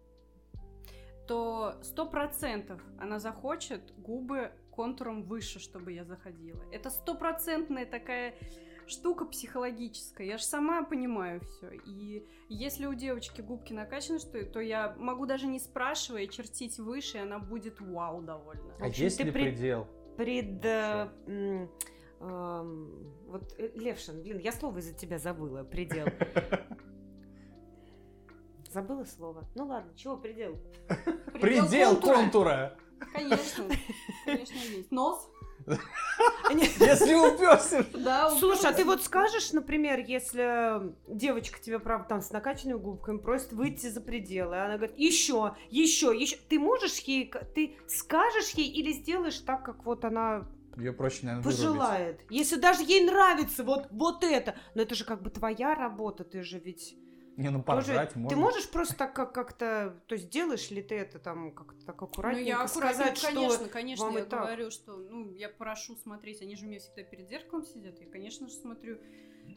[1.27, 6.63] то сто процентов она захочет губы контуром выше, чтобы я заходила.
[6.73, 8.35] Это стопроцентная такая
[8.87, 10.27] штука психологическая.
[10.27, 11.73] Я же сама понимаю все.
[11.85, 17.19] И если у девочки губки накачаны, что, то я могу даже не спрашивая чертить выше,
[17.19, 18.75] и она будет вау довольна.
[18.81, 19.87] А есть ли предел?
[20.17, 20.65] Пред...
[20.65, 21.69] Э,
[22.21, 26.07] вот, э, Левшин, блин, я слово из-за тебя забыла, предел.
[28.73, 29.49] Забыла слово.
[29.55, 30.59] Ну ладно, чего предел?
[31.41, 32.77] Предел контура.
[33.13, 33.65] Конечно,
[34.25, 34.91] конечно есть.
[34.91, 35.31] Нос.
[36.51, 37.85] Если уперся.
[37.95, 43.19] Да, Слушай, а ты вот скажешь, например, если девочка тебе, правда, там с накачанными губками
[43.19, 46.37] просит выйти за пределы, она говорит, еще, еще, еще.
[46.49, 50.49] Ты можешь ей, ты скажешь ей или сделаешь так, как вот она
[50.79, 52.17] ее проще, наверное, пожелает.
[52.17, 52.39] Вырубить.
[52.39, 54.57] Если даже ей нравится вот, вот это.
[54.75, 56.97] Но это же как бы твоя работа, ты же ведь
[57.37, 58.19] Не, ну поржать Тоже...
[58.21, 58.37] можно.
[58.37, 62.03] Ты можешь просто так как- как-то, то есть делаешь ли ты это там как-то так
[62.03, 64.41] аккуратненько ну, я аккуратненько, сказать, конечно, что конечно, вам я так.
[64.43, 68.07] говорю, что, ну, я прошу смотреть, они же у меня всегда перед зеркалом сидят, я,
[68.07, 68.99] конечно же, смотрю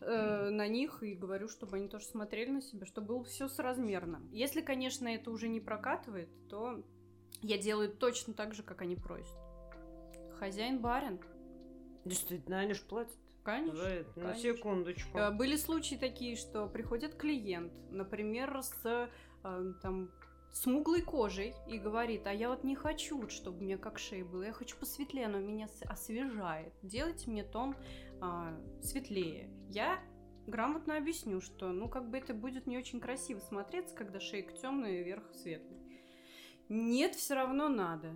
[0.01, 4.21] э, на них и говорю, чтобы они тоже смотрели на себя, чтобы было все соразмерно.
[4.31, 6.83] Если, конечно, это уже не прокатывает, то
[7.41, 9.40] я делаю точно так же, как они просят.
[10.41, 11.19] Хозяин барин.
[12.03, 13.15] Действительно, они же платят.
[13.43, 13.75] Конечно.
[13.75, 14.19] за это.
[14.19, 15.15] На секундочку.
[15.15, 19.09] Э, Были случаи такие, что приходит клиент, например, с
[19.43, 20.09] э, там
[20.51, 24.41] смуглой кожей и говорит, а я вот не хочу, чтобы у меня как шея было,
[24.41, 26.73] я хочу посветлее, оно меня освежает.
[26.81, 27.75] Делайте мне тон
[28.19, 29.47] а, светлее.
[29.69, 29.99] Я
[30.47, 35.01] грамотно объясню, что, ну, как бы это будет не очень красиво смотреться, когда шейка темная
[35.01, 35.77] и верх светлый.
[36.67, 38.15] Нет, все равно надо.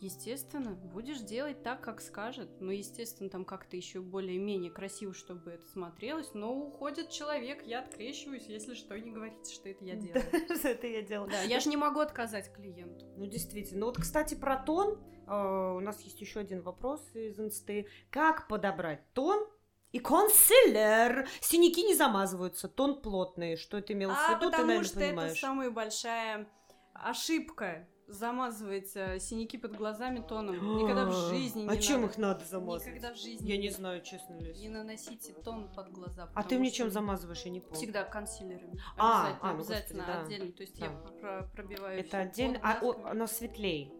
[0.00, 2.48] Естественно, будешь делать так, как скажет.
[2.60, 6.34] Но, естественно, там как-то еще более-менее красиво, чтобы это смотрелось.
[6.34, 10.22] Но уходит человек, я открещиваюсь, если что, не говорите, что это я делаю.
[10.62, 11.28] Это я делала.
[11.28, 13.06] Да, я же не могу отказать клиенту.
[13.16, 13.80] Ну, действительно.
[13.80, 14.98] Ну, вот, кстати, про тон.
[15.26, 17.88] э, У нас есть еще один вопрос из инсты.
[18.10, 19.48] Как подобрать тон
[19.90, 21.28] и консилер?
[21.40, 23.56] Синяки не замазываются, тон плотный.
[23.56, 26.48] Что это имелось в А виду, ты, наверное, что это самая большая
[26.94, 30.56] ошибка замазывать э, синяки под глазами тоном.
[30.78, 32.86] Никогда в жизни не А чем их надо замазывать?
[32.94, 33.46] Никогда в жизни.
[33.46, 34.54] Я не знаю, честно ли.
[34.54, 36.28] Не наносите тон под глаза.
[36.34, 37.76] А ты мне чем замазываешь, я не помню.
[37.76, 38.80] Всегда консилерами.
[38.96, 40.24] А, обязательно, а, ну, обязательно господи, да.
[40.24, 40.52] отдельно.
[40.52, 40.86] То есть Да.
[40.86, 42.00] я про- пробиваю.
[42.00, 42.60] Это отдельно.
[42.62, 43.92] А о, оно светлее.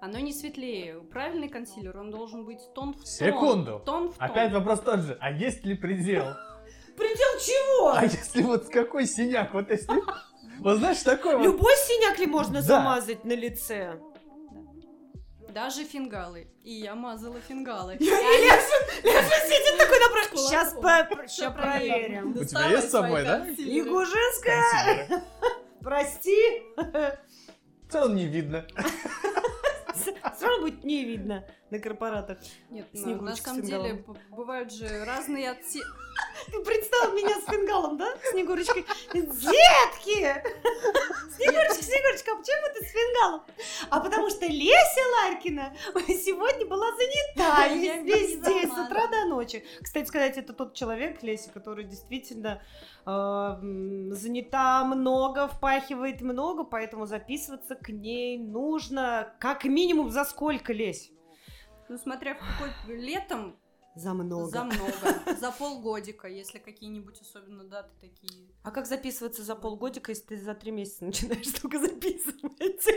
[0.00, 1.00] Оно не светлее.
[1.00, 3.06] Правильный консилер, он должен быть тон в тон.
[3.06, 3.82] Секунду.
[3.84, 4.30] Тон в тон.
[4.30, 5.16] Опять вопрос тот же.
[5.20, 6.24] А есть ли предел?
[6.96, 7.88] Предел чего?
[7.94, 9.52] А если вот с какой синяк?
[9.52, 9.86] Вот если...
[10.60, 11.42] Вот знаешь, такой.
[11.42, 13.98] Любой синяк ли можно замазать на лице?
[15.50, 16.48] Даже фингалы.
[16.62, 17.96] И я мазала фингалы.
[17.98, 20.38] Леша, Леша сидит такой напротив.
[20.40, 22.36] Сейчас проверим.
[22.36, 23.46] У тебя есть с собой, да?
[23.56, 25.22] Ягужинская,
[25.80, 26.62] прости.
[26.76, 28.66] В целом не видно.
[29.94, 32.38] Все равно будет не видно на корпоратах.
[32.70, 35.80] Нет, на- на самом деле бывают же разные отсе...
[36.46, 38.06] Ты представил меня с фингалом, да?
[38.30, 38.86] Снегурочкой.
[39.12, 40.16] Детки!
[41.36, 43.42] Снегурочка, Снегурочка, а почему ты с фингалом?
[43.90, 45.76] А потому что Леся Ларькина
[46.08, 47.68] сегодня была занята
[48.02, 49.64] весь, день, с утра до ночи.
[49.82, 52.62] Кстати сказать, это тот человек, Леся, который действительно
[53.04, 61.10] э, занята много, впахивает много, поэтому записываться к ней нужно как минимум за сколько, Лесь?
[61.88, 63.56] Ну, смотря в какой летом,
[63.94, 64.46] За много.
[64.46, 65.36] за много.
[65.38, 68.48] За полгодика, если какие-нибудь особенно даты такие.
[68.62, 72.86] А как записываться за полгодика, если ты за три месяца начинаешь только записывать?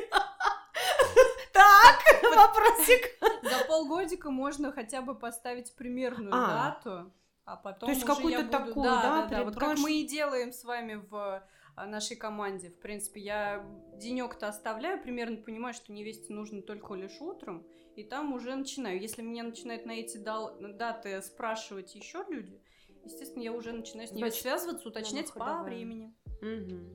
[1.51, 3.19] Так, вопросик.
[3.43, 6.47] За полгодика можно хотя бы поставить примерную А.
[6.47, 7.11] дату,
[7.43, 10.63] а потом То есть какую-то такую, да, да, да, вот как мы и делаем с
[10.63, 11.43] вами в
[11.75, 12.69] а, нашей команде.
[12.69, 17.65] В принципе, я денек-то оставляю, примерно понимаю, что невесте нужно только лишь утром,
[17.99, 18.99] и там уже начинаю.
[19.01, 22.61] Если меня начинают на эти даты спрашивать еще люди,
[23.03, 25.63] естественно, я уже начинаю с ними Значит, связываться, уточнять по ходовая.
[25.65, 26.15] времени.
[26.41, 26.93] Мгм.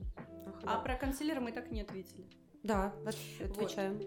[0.65, 2.27] А про консилера мы так не ответили.
[2.63, 4.01] Да, от- отвечаем.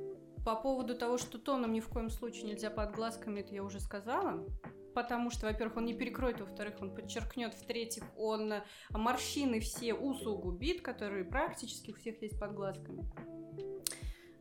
[0.44, 3.80] По поводу того, что тоном ни в коем случае нельзя под глазками, это я уже
[3.80, 4.44] сказала.
[4.94, 8.52] Потому что, во-первых, он не перекроет, во-вторых, он подчеркнет, в-третьих, он
[8.90, 13.04] морщины все усугубит, которые практически у всех есть под глазками.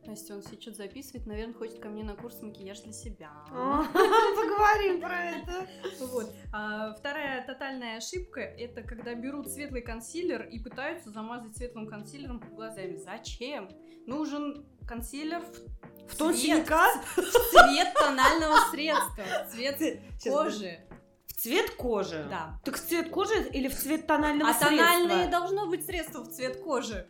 [0.06, 3.30] Настя, он сейчас что-то записывает, наверное, хочет ко мне на курс макияж для себя.
[3.50, 5.68] А, Поговорим про это.
[6.00, 6.32] Вот.
[6.52, 12.54] А вторая тотальная ошибка это когда берут светлый консилер и пытаются замазать светлым консилером под
[12.54, 12.96] глазами.
[12.96, 13.68] Зачем?
[14.06, 16.86] Нужен консилер в, В тон цвет, синяка?
[17.14, 20.78] в цвет тонального средства, в цвет кожи.
[21.26, 22.26] В цвет кожи?
[22.30, 22.58] Да.
[22.64, 24.70] Так в цвет кожи или в цвет тонального А средства?
[24.78, 27.06] тональное должно быть средство в цвет кожи.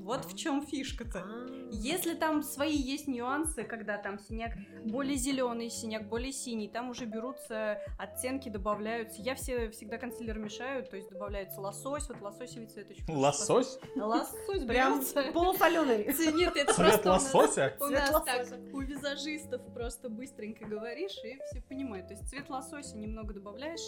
[0.00, 0.28] Вот А.
[0.28, 1.24] в чем фишка-то.
[1.24, 1.68] А.
[1.70, 4.52] Если там свои есть нюансы, когда там синяк
[4.84, 9.20] более зеленый, синяк более синий, там уже берутся оттенки, добавляются.
[9.22, 13.78] Я все всегда консилер мешаю, то есть добавляется лосось, вот лососевый хорошо Лосось?
[13.96, 16.04] Лосось Прям полусоленый.
[16.34, 17.76] Нет, это Цвет лосося?
[17.80, 22.08] у нас так, у визажистов просто быстренько говоришь, и все понимают.
[22.08, 23.80] То есть цвет лосося немного добавляешь,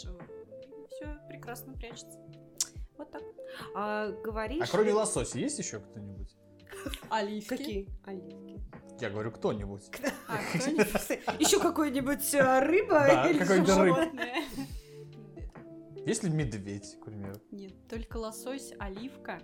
[0.90, 2.18] все прекрасно прячется.
[2.96, 3.22] Вот так.
[3.74, 4.68] А говоришь...
[4.68, 6.36] А кроме лосося есть еще кто-нибудь?
[7.10, 7.48] Оливки.
[7.48, 7.88] Какие?
[8.04, 8.60] Оливки.
[9.00, 9.90] Я говорю, кто-нибудь.
[10.28, 10.38] А?
[11.38, 14.34] Еще какой-нибудь э, рыба Да, или какой-нибудь животное?
[14.34, 16.06] рыб.
[16.06, 17.38] Есть ли медведь, к примеру?
[17.50, 19.38] Нет, только лосось, оливка,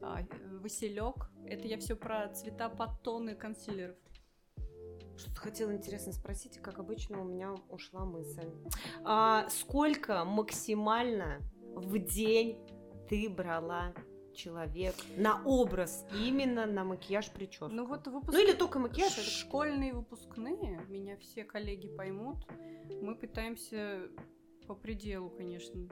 [0.00, 0.18] а,
[0.60, 1.30] василек.
[1.46, 3.96] Это я все про цвета подтоны консилеров.
[5.16, 8.50] Что-то хотела интересно спросить, как обычно у меня ушла мысль.
[9.02, 11.40] А сколько максимально
[11.76, 12.58] в день
[13.08, 13.94] ты брала
[14.34, 17.68] человек на образ, именно на макияж прическу.
[17.68, 18.32] Ну вот выпуск...
[18.32, 19.12] Ну или только макияж.
[19.12, 22.44] Школьные выпускные, меня все коллеги поймут.
[23.02, 24.08] Мы пытаемся
[24.66, 25.88] по пределу, конечно.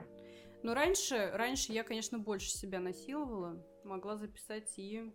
[0.63, 3.63] Но раньше, раньше я, конечно, больше себя насиловала.
[3.83, 5.13] Могла записать и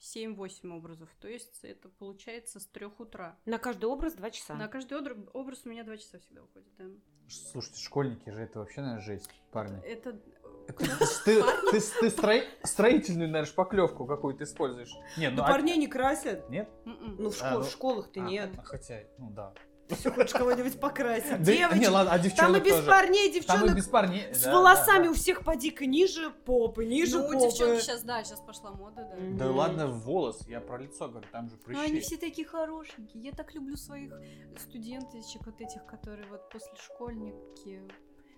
[0.00, 1.10] 7-8 образов.
[1.20, 3.38] То есть это получается с трех утра.
[3.44, 4.54] На каждый образ 2 часа.
[4.54, 4.98] На каждый
[5.32, 6.86] образ у меня 2 часа всегда уходит, да.
[7.28, 9.80] Слушайте, школьники же это вообще, наверное, жесть, парни.
[9.84, 10.18] Это...
[10.68, 14.94] Ты, ты, ты строи, строительную, наверное, шпаклевку какую-то используешь.
[15.16, 15.48] Нет, ну, а...
[15.48, 16.48] парней не красят.
[16.48, 16.68] Нет?
[16.86, 17.16] М-м.
[17.18, 17.62] Ну, в, школ, а, ну...
[17.62, 18.50] в школах-то а, нет.
[18.64, 19.52] Хотя, ну да.
[19.94, 21.42] Все хочешь кого-нибудь покрасить.
[21.42, 21.80] Девочек.
[21.80, 22.88] Не, ладно, а Там и без тоже.
[22.88, 23.62] парней, девчонок.
[23.62, 24.34] Там и без парней.
[24.34, 25.10] С да, волосами да, да.
[25.10, 27.34] у всех поди-ка ниже попы, ниже ну, попы.
[27.34, 29.16] Ну, девчонки сейчас, да, сейчас пошла мода, да.
[29.16, 29.52] Да mm-hmm.
[29.52, 31.78] ладно, волос, я про лицо говорю, там же прыщи.
[31.78, 33.22] Но они все такие хорошенькие.
[33.22, 34.12] Я так люблю своих
[34.58, 37.80] студенточек, вот этих, которые вот после школьники.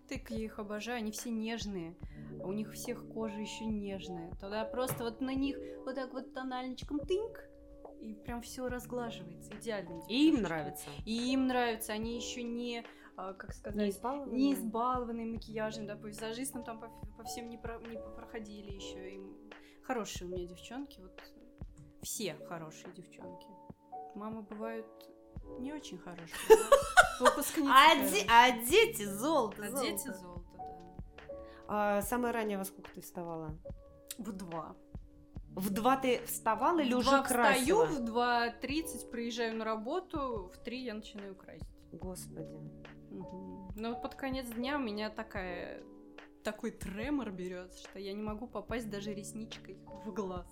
[0.09, 1.97] Так я их обожаю, они все нежные.
[2.43, 4.31] У них всех кожа еще нежная.
[4.41, 7.41] Тогда просто вот на них вот так вот тональничком тыньк,
[8.05, 10.03] и прям все разглаживается идеально.
[10.09, 10.91] И им нравится.
[11.07, 11.93] И им нравится.
[11.93, 12.85] Они еще не
[13.17, 17.49] а, как сказать, не избалованные, не избалованные макияжем, да, по визажистам там по, по всем
[17.49, 19.15] не, про, не проходили еще.
[19.15, 19.37] Им
[19.83, 21.23] хорошие у меня девчонки, вот
[22.03, 23.47] все хорошие девчонки.
[24.15, 24.87] Мамы бывают
[25.61, 26.37] не очень хорошие.
[27.21, 28.27] Выпускницы.
[28.29, 29.63] А, а дети золото.
[29.65, 30.97] А дети золото, да.
[31.69, 33.57] А, самое раннее во сколько ты вставала?
[34.19, 34.77] В два.
[35.55, 37.87] В два ты вставала или в уже красила?
[37.87, 41.69] встаю, в 2.30 приезжаю на работу, в 3 я начинаю красить.
[41.93, 42.59] Господи.
[43.11, 43.73] Угу.
[43.77, 45.83] Но вот под конец дня у меня такая
[46.43, 50.47] такой тремор берет, что я не могу попасть даже ресничкой в глаз.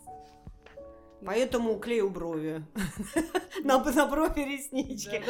[1.25, 2.65] Поэтому клею брови.
[3.65, 5.23] на, на брови реснички.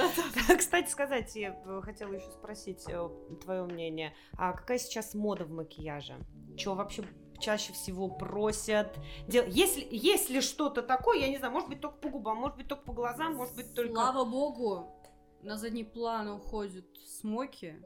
[0.56, 3.08] Кстати сказать, я хотела еще спросить э,
[3.42, 4.14] твое мнение.
[4.38, 6.16] А какая сейчас мода в макияже?
[6.56, 7.04] Чего вообще
[7.42, 8.98] чаще всего просят.
[9.28, 9.44] Дел...
[9.46, 12.84] Если, если что-то такое, я не знаю, может быть только по губам, может быть только
[12.84, 13.92] по глазам, может быть только...
[13.92, 14.96] Слава богу,
[15.42, 17.82] на задний план уходят смоки.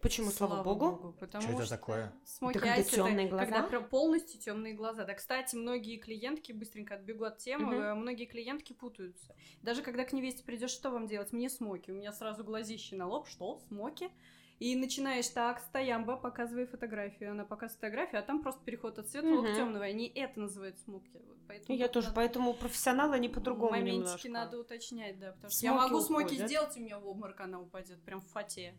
[0.00, 0.90] Почему, слава, слава богу?
[0.90, 1.16] богу?
[1.18, 2.12] Потому что, что это такое?
[2.24, 3.46] Смоки это когда темные глаза?
[3.46, 5.04] Когда прям полностью темные глаза.
[5.04, 8.00] Да, кстати, многие клиентки быстренько отбегу от темы, угу.
[8.00, 9.34] многие клиентки путаются.
[9.62, 11.32] Даже когда к невесте придешь, что вам делать?
[11.32, 11.90] Мне смоки.
[11.90, 13.26] У меня сразу глазище на лоб.
[13.26, 13.58] Что?
[13.66, 14.08] Смоки?
[14.58, 17.30] И начинаешь так, стоямба, показывай фотографию.
[17.30, 19.52] Она показывает фотографию, а там просто переход от светлого угу.
[19.52, 19.84] к темному.
[19.84, 21.10] Они это называют смоки.
[21.14, 22.16] Вот поэтому я тоже, надо...
[22.16, 24.28] поэтому профессионалы они по-другому Моментики немножко.
[24.28, 25.32] надо уточнять, да.
[25.32, 26.46] Потому что смоки я могу смоки уходят.
[26.48, 28.74] сделать, у меня в обморок она упадет, прям в фате.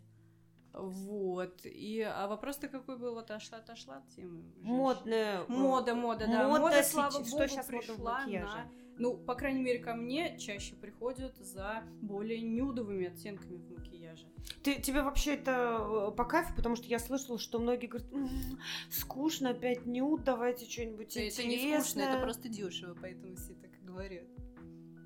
[0.74, 1.66] Вот.
[1.66, 3.14] И, а вопрос-то какой был?
[3.14, 4.44] Вот отошла, отошла от темы.
[4.62, 5.46] Модная.
[5.48, 6.48] Мода, мода, да.
[6.48, 8.70] Мода, мода слава богу, что сейчас пришла на...
[9.00, 14.28] Ну, по крайней мере, ко мне чаще приходят за более нюдовыми оттенками в макияже.
[14.62, 16.54] Ты, тебе вообще это э, по кайфу?
[16.54, 18.60] Потому что я слышала, что многие говорят, м-м,
[18.92, 21.46] скучно, опять нюд, давайте что-нибудь интересное.
[21.46, 24.26] Это не скучно, это просто дешево, поэтому все так и говорят.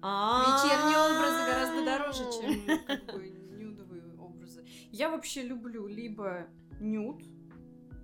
[0.02, 4.66] Вечерние образы гораздо дороже, чем как бы, нюдовые образы.
[4.92, 6.48] Я вообще люблю либо
[6.80, 7.24] нюд,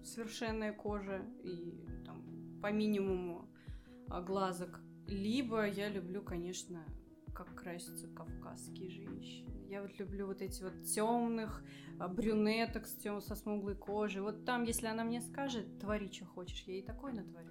[0.03, 1.73] совершенная кожа и
[2.05, 2.23] там
[2.61, 3.49] по минимуму
[4.09, 6.85] а, глазок, либо я люблю, конечно,
[7.33, 9.49] как красятся кавказские женщины.
[9.69, 11.63] Я вот люблю вот эти вот темных
[11.99, 14.21] а, брюнеток с тем, со смуглой кожей.
[14.21, 17.49] Вот там, если она мне скажет, твори, что хочешь, я ей такое натворю.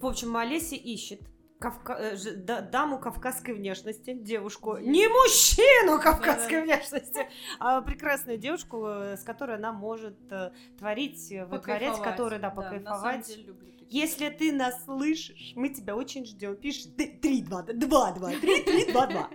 [0.00, 1.20] В общем, Олеся ищет
[1.62, 1.92] кавка...
[1.92, 2.16] Э,
[2.62, 6.62] даму кавказской внешности, девушку, не мужчину кавказской да.
[6.62, 7.28] внешности,
[7.60, 13.38] а прекрасную девушку, э, с которой она может э, творить, вытворять, которая, да, покайфовать.
[13.46, 13.52] Да,
[13.88, 16.56] Если ты нас слышишь, мы тебя очень ждем.
[16.56, 19.30] Пиши 3, 2, 2, 2, 3, 3, 2, 2.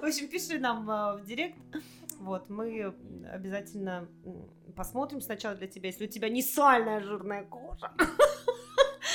[0.00, 1.56] В общем, пиши нам в директ.
[2.18, 2.94] Вот, мы
[3.32, 4.08] обязательно
[4.74, 7.92] посмотрим сначала для тебя, если у тебя не сальная жирная кожа.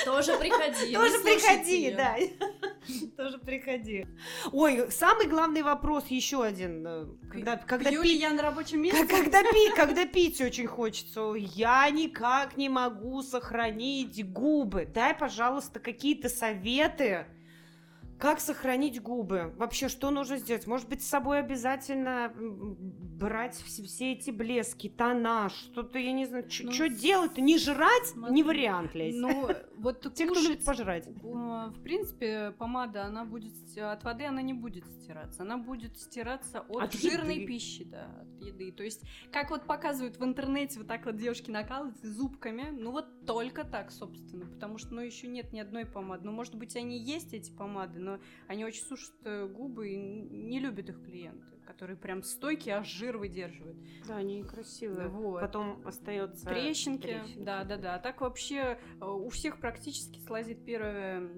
[0.04, 0.94] Тоже приходи.
[0.94, 2.16] Тоже приходи, да.
[3.16, 4.06] Тоже приходи.
[4.52, 6.86] Ой, самый главный вопрос еще один.
[6.86, 9.06] Э, когда, когда пить, я на рабочем месте?
[9.06, 11.34] Когда, пить, когда пить очень хочется.
[11.36, 14.86] Я никак не могу сохранить губы.
[14.86, 17.26] Дай, пожалуйста, какие-то советы
[18.18, 19.52] как сохранить губы?
[19.56, 20.66] Вообще, что нужно сделать?
[20.66, 26.48] Может быть, с собой обязательно брать все, все эти блески, тона, что-то, я не знаю,
[26.50, 27.40] что ну, делать-то?
[27.40, 28.06] Не жрать?
[28.06, 29.18] Смотри, не вариант лезть.
[29.18, 31.06] Ну, вот Те, кто любит пожрать.
[31.06, 35.42] В принципе, помада, она будет, от воды она не будет стираться.
[35.42, 37.46] Она будет стираться от, от жирной еды.
[37.46, 38.72] пищи, да, от еды.
[38.72, 43.26] То есть, как вот показывают в интернете, вот так вот девушки накалываются зубками, ну вот
[43.26, 46.24] только так, собственно, потому что, ну, еще нет ни одной помады.
[46.24, 50.60] Ну, может быть, они есть, эти помады, но они очень сушат э, губы и не
[50.60, 53.76] любят их клиенты, которые прям стойкие, аж жир выдерживают.
[54.06, 55.08] Да, они красивые.
[55.08, 55.40] Вот.
[55.40, 57.02] Потом остается трещинки.
[57.02, 57.42] трещинки.
[57.42, 57.94] Да, да, да.
[57.96, 61.30] А так вообще э, у всех практически слазит первое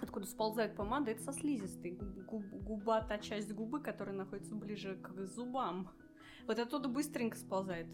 [0.00, 1.92] откуда сползает помада, это со слизистой.
[2.26, 5.90] Губ, губа, та часть губы, которая находится ближе к зубам.
[6.46, 7.86] Вот оттуда быстренько сползает.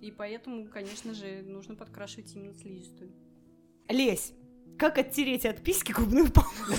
[0.00, 3.12] И поэтому, конечно же, нужно подкрашивать именно слизистую.
[3.88, 4.34] Лесь,
[4.78, 6.74] как оттереть от письки губную помаду?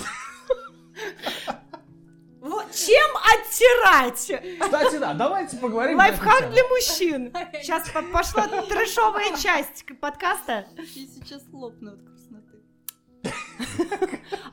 [2.40, 4.60] Вот чем оттирать?
[4.60, 5.98] Кстати, да, давайте поговорим.
[5.98, 7.32] Лайфхак для мужчин.
[7.62, 10.66] Сейчас пошла трешовая часть подкаста.
[10.76, 12.60] Я сейчас лопну от красноты.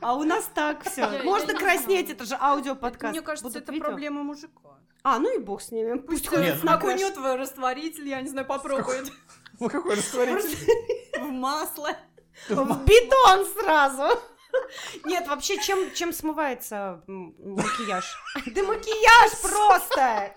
[0.00, 1.22] А у нас так все.
[1.22, 3.12] Можно краснеть, это же аудиоподкаст.
[3.12, 4.78] Мне кажется, это проблема мужика.
[5.02, 5.98] А, ну и бог с ними.
[5.98, 9.10] Пусть Нет, окунет в растворитель, я не знаю, попробует.
[9.58, 10.58] В какой растворитель?
[11.20, 11.90] В масло.
[12.48, 14.20] В бетон сразу.
[15.04, 18.16] Нет, вообще, чем, чем смывается макияж?
[18.54, 20.34] Да макияж просто!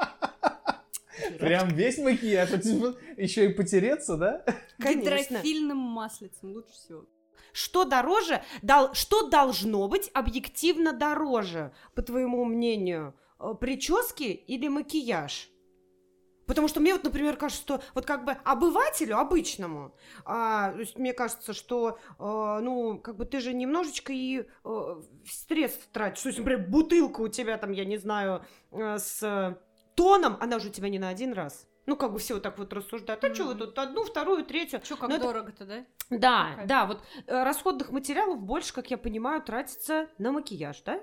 [1.39, 4.45] Прям весь макияж, а типа еще и потереться, да?
[4.80, 7.06] Гидрофильным маслицем лучше всего.
[7.54, 13.13] Что дороже, дол, что должно быть объективно дороже, по твоему мнению?
[13.39, 15.50] Э, прически или макияж?
[16.52, 20.98] Потому что мне вот, например, кажется, что вот как бы обывателю обычному, а, то есть
[20.98, 26.24] мне кажется, что, а, ну, как бы ты же немножечко и а, средств тратишь.
[26.24, 29.58] То есть, например, бутылка у тебя там, я не знаю, а, с
[29.96, 31.70] тоном, она же у тебя не на один раз.
[31.86, 33.24] Ну, как бы все вот так вот рассуждают.
[33.24, 33.34] А mm-hmm.
[33.34, 34.82] что вы тут одну, вторую, третью?
[34.84, 35.86] Что, как Но дорого-то, это...
[36.10, 36.18] да?
[36.18, 36.66] Да, okay.
[36.66, 41.02] да, вот э, расходных материалов больше, как я понимаю, тратится на макияж, да?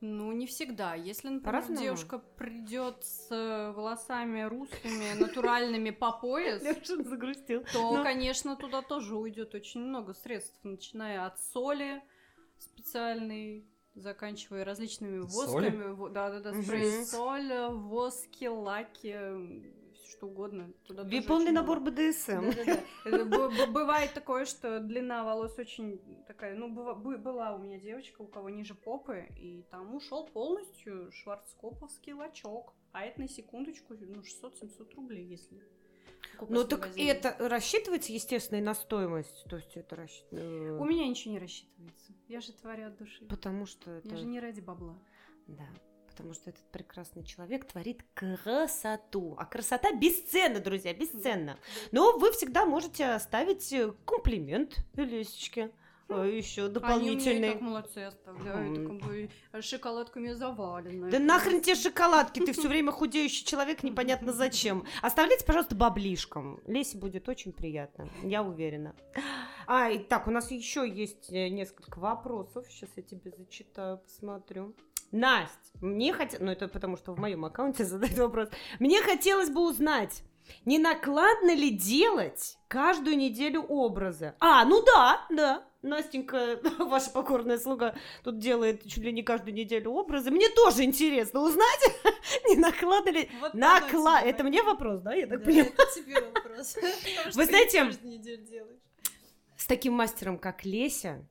[0.00, 0.94] Ну, не всегда.
[0.94, 7.64] Если, например, по девушка придет с э, волосами русскими, натуральными по пояс, загрустил.
[7.72, 8.02] то, Но...
[8.02, 12.02] конечно, туда тоже уйдет очень много средств, начиная от соли
[12.58, 16.12] специальной, заканчивая различными восками.
[16.12, 19.16] Да-да-да, спрей соль, воски, лаки,
[20.08, 20.72] что угодно.
[20.86, 22.50] Туда полный набор БДСМ.
[23.72, 28.74] Бывает такое, что длина волос очень такая, ну, была у меня девочка, у кого ниже
[28.74, 32.74] попы, и там ушел полностью шварцкоповский лачок.
[32.92, 35.62] А это на секундочку, ну, 600-700 рублей, если
[36.48, 37.06] ну так возили.
[37.06, 39.44] это рассчитывается, естественно, и на стоимость.
[39.48, 40.74] То есть это рассчитывается.
[40.74, 42.12] У меня ничего не рассчитывается.
[42.28, 43.24] Я же творю от души.
[43.26, 44.08] Потому что это...
[44.08, 44.98] Я же не ради бабла.
[45.46, 45.64] Да
[46.16, 49.36] потому что этот прекрасный человек творит красоту.
[49.38, 51.58] А красота бесценна, друзья, бесценна.
[51.92, 53.74] Но вы всегда можете оставить
[54.06, 55.70] комплимент Лесечке
[56.08, 57.50] э, еще дополнительный.
[57.50, 58.86] Они так молодцы оставляют, mm.
[58.86, 61.10] как бы шоколадками завалены.
[61.10, 64.86] Да нахрен тебе шоколадки, ты все время худеющий человек, непонятно зачем.
[65.02, 66.62] Оставляйте, пожалуйста, баблишком.
[66.66, 68.94] Лесе будет очень приятно, я уверена.
[69.66, 72.64] А, и так, у нас еще есть э, несколько вопросов.
[72.70, 74.74] Сейчас я тебе зачитаю, посмотрю.
[75.12, 79.66] Настя, мне хотелось, ну это потому что в моем аккаунте задают вопрос, мне хотелось бы
[79.66, 80.22] узнать,
[80.64, 84.34] не накладно ли делать каждую неделю образы?
[84.38, 85.64] А, ну да, да.
[85.82, 90.30] Настенька, ваша покорная слуга, тут делает чуть ли не каждую неделю образы.
[90.30, 91.80] Мне тоже интересно узнать,
[92.48, 93.30] не накладно ли...
[93.40, 94.20] Вот Накла...
[94.20, 95.72] Это мне вопрос, да, я так да, понимаю?
[95.72, 96.76] это тебе вопрос.
[97.34, 97.92] Вы знаете,
[99.56, 101.24] с таким мастером, как Леся,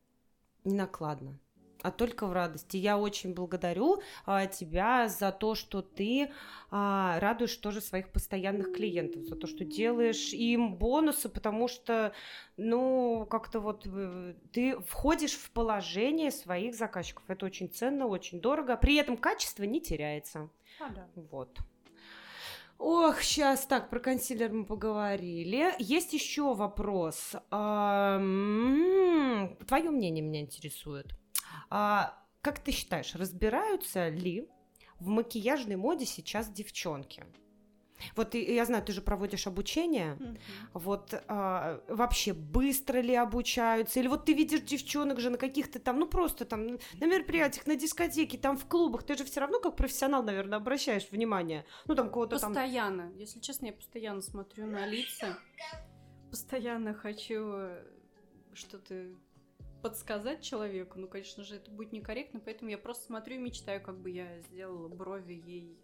[0.64, 1.40] не накладно
[1.86, 2.78] а только в радости.
[2.78, 6.32] Я очень благодарю а, тебя за то, что ты
[6.72, 12.12] а, радуешь тоже своих постоянных клиентов, за то, что делаешь им бонусы, потому что,
[12.58, 17.24] ну, как-то вот э, ты входишь в положение своих заказчиков.
[17.28, 18.76] Это очень ценно, очень дорого.
[18.78, 20.50] При этом качество не теряется.
[20.80, 21.08] А, да.
[21.16, 21.60] Вот.
[22.80, 25.72] Ох, сейчас так, про консилер мы поговорили.
[25.78, 27.36] Есть еще вопрос.
[27.52, 31.16] А, м-м, твое мнение меня интересует.
[31.78, 34.48] А, как ты считаешь, разбираются ли
[34.98, 37.26] в макияжной моде сейчас девчонки?
[38.16, 40.16] Вот я знаю, ты же проводишь обучение.
[40.16, 40.38] Mm-hmm.
[40.72, 44.00] Вот а, вообще быстро ли обучаются?
[44.00, 47.76] Или вот ты видишь девчонок же на каких-то там, ну просто там на мероприятиях, на
[47.76, 51.66] дискотеке, там в клубах, ты же все равно как профессионал, наверное, обращаешь внимание.
[51.88, 52.54] Ну там кого-то там.
[52.54, 53.12] Постоянно.
[53.18, 55.38] Если честно, я постоянно смотрю на лица.
[56.30, 57.84] Постоянно хочу э,
[58.54, 59.14] что-то
[59.86, 64.00] подсказать человеку, ну, конечно же, это будет некорректно, поэтому я просто смотрю и мечтаю, как
[64.00, 65.78] бы я сделала брови ей,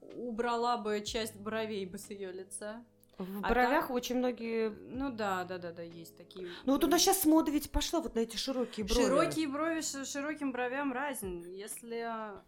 [0.00, 2.84] убрала бы часть бровей бы с ее лица.
[3.18, 3.96] В а бровях там...
[3.96, 4.68] очень многие...
[4.70, 6.46] Ну да, да, да, да, есть такие.
[6.66, 9.02] Ну вот у нас сейчас мода ведь пошла вот на эти широкие брови.
[9.02, 11.42] Широкие брови с широким бровям разен.
[11.42, 12.40] Если э,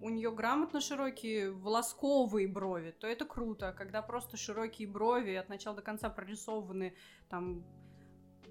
[0.00, 3.74] у нее грамотно широкие волосковые брови, то это круто.
[3.76, 6.94] Когда просто широкие брови от начала до конца прорисованы
[7.28, 7.64] там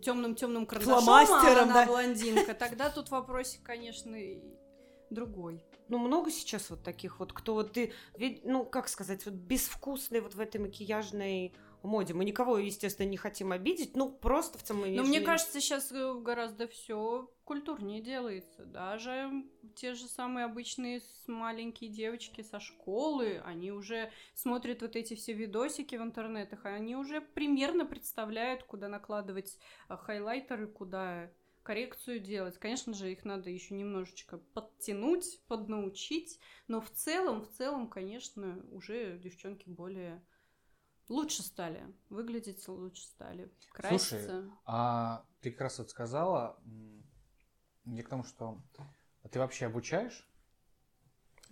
[0.02, 1.86] темным-темным карандашом, а она да?
[1.86, 4.18] блондинка, тогда тут вопросик, конечно,
[5.10, 5.64] другой.
[5.88, 7.94] Ну, много сейчас вот таких вот, кто вот ты,
[8.44, 12.14] ну, как сказать, вот безвкусный вот в этой макияжной моде.
[12.14, 14.94] Мы никого, естественно, не хотим обидеть, ну, просто в целом...
[14.94, 18.64] Но мне кажется, сейчас э, гораздо все культурнее делается.
[18.64, 19.44] Даже
[19.76, 25.98] те же самые обычные маленькие девочки со школы, они уже смотрят вот эти все видосики
[25.98, 31.30] в интернетах, они уже примерно представляют, куда накладывать э, хайлайтеры, куда
[31.64, 32.58] коррекцию делать.
[32.58, 36.40] Конечно же, их надо еще немножечко подтянуть, поднаучить,
[36.70, 40.24] но в целом, в целом, конечно, уже девчонки более
[41.10, 44.20] лучше стали, выглядеть лучше стали, краситься.
[44.20, 46.58] Слушай, а ты как раз вот сказала,
[47.86, 48.58] не к тому, что
[49.32, 50.28] ты вообще обучаешь?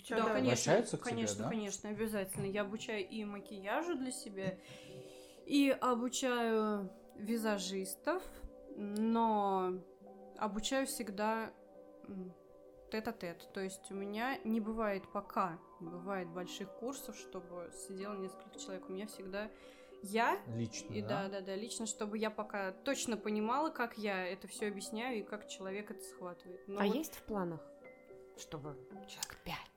[0.10, 1.50] Да, да конечно, к конечно, тебе, да?
[1.50, 2.46] конечно, обязательно.
[2.46, 4.58] Я обучаю и макияжу для себя,
[5.46, 8.24] и обучаю визажистов,
[8.76, 9.74] но
[10.38, 11.52] обучаю всегда
[12.92, 13.48] тет-а-тет.
[13.54, 18.88] То есть у меня не бывает пока, не бывает больших курсов, чтобы сидело несколько человек.
[18.90, 19.50] У меня всегда
[20.04, 21.28] я лично, и да?
[21.28, 25.24] да, да, да, лично, чтобы я пока точно понимала, как я это все объясняю и
[25.24, 26.68] как человек это схватывает.
[26.68, 26.95] Но а вот...
[26.95, 27.62] есть в планах,
[28.38, 28.78] чтобы
[29.08, 29.70] человек пять?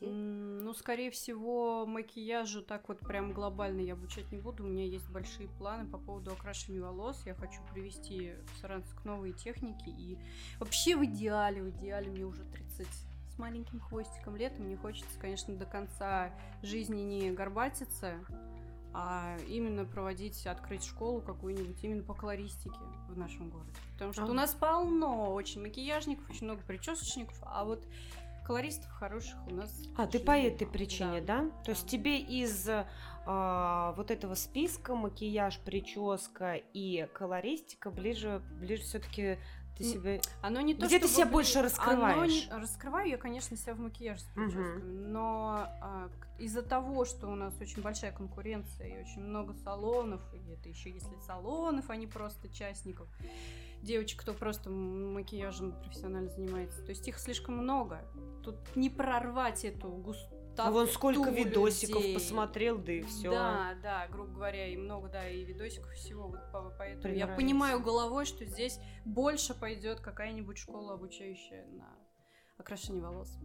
[0.00, 4.64] Ну, скорее всего, макияжу так вот прям глобально я обучать не буду.
[4.64, 7.22] У меня есть большие планы по поводу окрашивания волос.
[7.24, 9.88] Я хочу привести в Саранск новые техники.
[9.88, 10.18] И
[10.58, 14.58] вообще в идеале, в идеале мне уже 30 с маленьким хвостиком лет.
[14.58, 18.18] Мне хочется, конечно, до конца жизни не горбатиться,
[18.98, 22.78] а именно проводить, открыть школу какую-нибудь именно по колористике
[23.10, 23.70] в нашем городе.
[23.92, 24.26] Потому что а.
[24.26, 27.86] у нас полно очень макияжников, очень много причесочников, а вот
[28.46, 29.70] колористов хороших у нас.
[29.98, 31.42] А, ты по этой причине, да?
[31.42, 31.50] да?
[31.64, 32.66] То есть тебе из
[33.26, 39.36] а, вот этого списка макияж, прическа и колористика ближе, ближе все-таки
[39.76, 40.20] ты себя...
[40.42, 42.48] Оно не то, Где ты себя больше раскрываешь?
[42.48, 42.62] Оно не...
[42.62, 45.08] Раскрываю я, конечно, себя в макияже с прическами, угу.
[45.08, 46.08] но а,
[46.38, 50.90] из-за того, что у нас очень большая конкуренция и очень много салонов, и это еще
[50.90, 53.08] если салонов, а не просто частников,
[53.82, 56.82] девочек, кто просто макияжем профессионально занимается.
[56.82, 58.02] То есть их слишком много.
[58.42, 62.14] Тут не прорвать эту густую а вон сколько видосиков людей.
[62.14, 63.30] посмотрел, да и все.
[63.30, 66.28] Да, да, грубо говоря, и много, да, и видосиков всего.
[66.28, 66.40] Вот
[66.78, 71.88] поэтому я понимаю головой, что здесь больше пойдет какая-нибудь школа, обучающая на
[72.58, 73.38] окрашивание волос.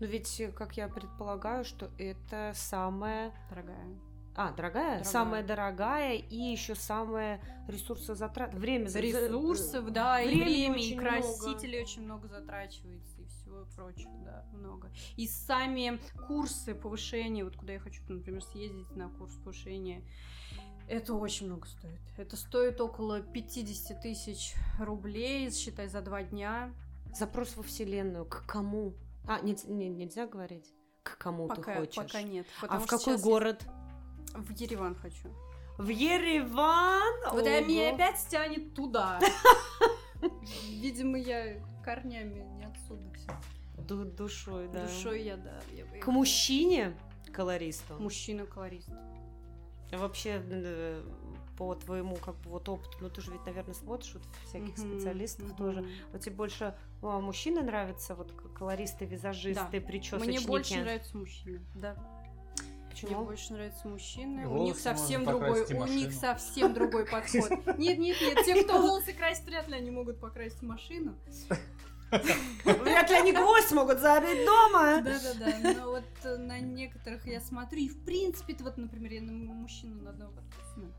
[0.00, 4.00] Но ведь, как я предполагаю, что это самая дорогая
[4.34, 4.84] а, дорогая?
[4.84, 5.04] дорогая?
[5.04, 8.54] Самая дорогая и еще самая ресурсозатрат.
[8.54, 11.90] Время за ресурсов, да, время и время, и красителей много.
[11.90, 13.11] очень много затрачивается,
[13.76, 14.90] прочего, да, много.
[15.16, 20.02] И сами курсы повышения, вот куда я хочу, например, съездить на курс повышения,
[20.88, 22.00] это очень много стоит.
[22.16, 26.74] Это стоит около 50 тысяч рублей, считай, за два дня.
[27.14, 28.24] Запрос во Вселенную.
[28.24, 28.94] К кому?
[29.26, 30.72] А, не, не, нельзя говорить?
[31.02, 31.96] К кому пока, ты хочешь?
[31.96, 32.46] Пока нет.
[32.62, 33.64] А в какой город?
[33.64, 34.40] Я...
[34.40, 35.28] В Ереван хочу.
[35.78, 37.32] В Ереван?
[37.32, 39.20] Вот я меня опять тянет туда.
[40.70, 43.30] Видимо, я корнями не отсюда все.
[43.78, 44.86] Ду душой, да.
[44.86, 45.60] Душой я, да.
[45.72, 46.94] Я, К мужчине
[47.32, 47.94] колористу?
[47.98, 48.90] Мужчина-колорист.
[49.90, 51.02] Вообще, э,
[51.56, 54.94] по твоему как бы вот опыту, ну ты же ведь, наверное, смотришь вот всяких uh-huh,
[54.94, 55.56] специалистов uh-huh.
[55.56, 55.86] тоже.
[56.12, 59.86] Вот тебе больше а, мужчины нравятся, вот колористы, визажисты, да.
[59.86, 60.38] причесочники?
[60.38, 61.96] Мне больше нравятся мужчины, да.
[62.92, 63.16] Почему?
[63.16, 64.46] Мне больше нравятся мужчины.
[64.46, 67.50] у них совсем другой, у них совсем другой подход.
[67.78, 68.38] Нет, нет, нет.
[68.44, 71.14] Те, кто волосы красит, вряд ли они могут покрасить машину.
[72.10, 75.00] Вряд ли они гвоздь могут забить дома.
[75.02, 75.74] Да-да-да.
[75.74, 80.02] Но вот э, на некоторых я смотрю, и в принципе, вот, например, я на мужчину
[80.02, 80.92] на одного подписана.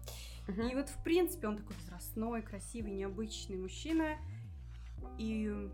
[0.72, 4.18] И вот, в принципе, он такой возрастной, красивый, необычный мужчина.
[5.20, 5.70] И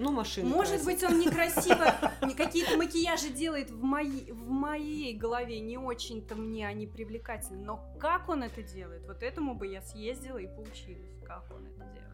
[0.00, 0.48] ну, машина.
[0.48, 0.86] Может красит.
[0.86, 2.10] быть, он некрасиво
[2.44, 7.62] какие-то макияжи делает в моей, в моей голове не очень-то мне они привлекательны.
[7.62, 9.06] Но как он это делает?
[9.06, 12.10] Вот этому бы я съездила и поучилась, как он это делает.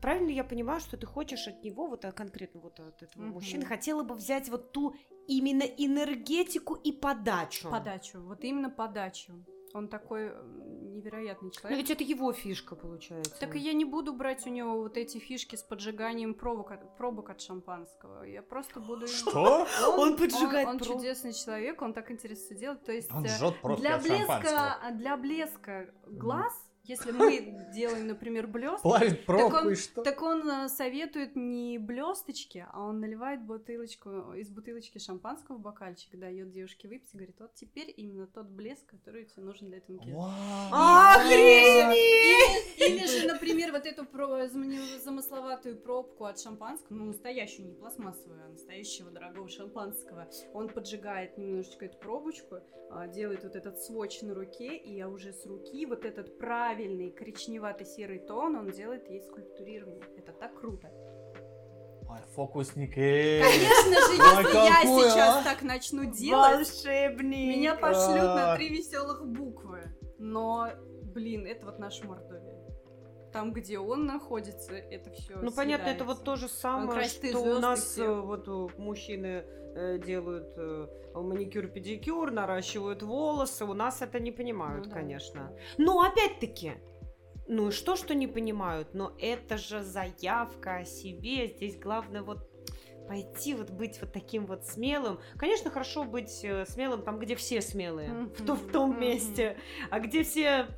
[0.00, 3.34] Правильно я понимаю, что ты хочешь от него, вот а конкретно вот от этого угу.
[3.34, 4.94] мужчины, хотела бы взять вот ту
[5.26, 7.70] именно энергетику и подачу.
[7.70, 9.32] Подачу, вот именно подачу.
[9.74, 10.32] Он такой
[10.94, 11.70] невероятный человек.
[11.72, 13.38] Но ведь это его фишка, получается.
[13.40, 17.30] Так и я не буду брать у него вот эти фишки с поджиганием пробок, пробок
[17.30, 18.22] от шампанского.
[18.22, 19.08] Я просто буду...
[19.08, 19.66] Что?
[19.82, 22.84] Он, он поджигает Он, он чудесный человек, он так интересно делает.
[22.84, 26.54] То есть он э, жжет для блеска, для блеска глаз
[26.84, 30.02] Если мы делаем, например, блестки, Плавит пробку так он, и что?
[30.02, 36.18] так он э, советует не блесточки, а он наливает бутылочку из бутылочки шампанского в бокальчик,
[36.18, 39.96] дает девушке выпить и говорит, вот теперь именно тот блеск, который тебе нужен для этого
[39.96, 41.14] макияжа.
[41.14, 42.78] Охренеть!
[42.78, 44.04] Или же, например, вот эту
[45.02, 51.86] замысловатую пробку от шампанского, ну, настоящую, не пластмассовую, а настоящего дорогого шампанского, он поджигает немножечко
[51.86, 52.56] эту пробочку,
[52.90, 56.73] а, делает вот этот сводч на руке, и я уже с руки вот этот правильный
[57.10, 60.02] коричневато-серый тон он делает ей скульптурирование.
[60.16, 60.90] Это так круто.
[62.08, 63.40] Ой, фокусники.
[63.42, 65.42] Конечно же, Ой, если я какой, сейчас а?
[65.44, 67.56] так начну делать, Волшебник!
[67.56, 68.56] меня пошлют на А.
[68.56, 69.84] три веселых буквы.
[70.18, 70.68] Но,
[71.14, 72.43] блин, это вот наша Мордовия.
[73.34, 75.36] Там, где он находится, это все.
[75.42, 78.04] Ну, понятно, это вот то же самое, что у нас все.
[78.04, 79.42] э, вот э, мужчины
[79.74, 83.64] э, делают э, маникюр-педикюр, наращивают волосы.
[83.64, 84.96] У нас это не понимают, Ну да.
[85.00, 85.52] конечно.
[85.78, 86.74] Но опять-таки,
[87.48, 88.94] ну и что, что не понимают?
[88.94, 91.48] Но это же заявка о себе.
[91.48, 92.48] Здесь главное вот
[93.08, 95.18] пойти вот быть вот таким вот смелым.
[95.36, 99.56] Конечно, хорошо быть смелым там, где все смелые, в, том- в том месте,
[99.90, 100.68] а где все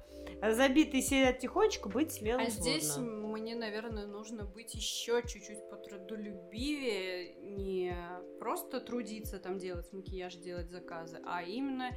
[0.49, 3.11] э, забитые сидят тихонечко, быть смелым А здесь сложно.
[3.29, 7.97] мне, наверное, нужно быть еще чуть-чуть потрудолюбивее, не
[8.39, 11.91] просто трудиться там делать макияж, делать заказы, а именно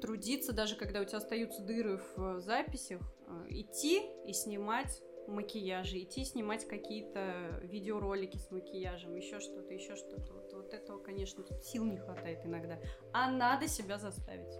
[0.00, 6.24] трудиться, даже когда у тебя остаются дыры в записях, э, идти и снимать макияжи, идти
[6.24, 10.32] снимать какие-то видеоролики с макияжем, еще что-то, еще что-то.
[10.32, 12.78] Вот, вот этого, конечно, тут сил не хватает иногда.
[13.12, 14.54] А надо себя заставить.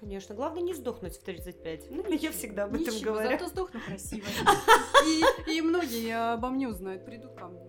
[0.00, 1.90] Конечно, главное не сдохнуть в 35.
[1.90, 3.30] Ну, я ничего, всегда об этом ничего, говорю.
[3.30, 4.26] Зато сдохну красиво.
[5.06, 7.60] И, и многие обо мне узнают, придут ко мне.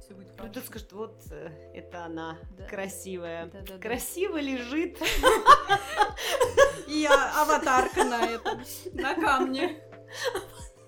[0.00, 0.44] Все будет хорошо.
[0.52, 2.66] Придут, скажут, вот э, это она, Да.
[2.66, 3.50] красивая.
[3.80, 4.98] Красиво лежит.
[6.88, 8.60] И а- аватарка на этом,
[8.92, 9.82] на камне.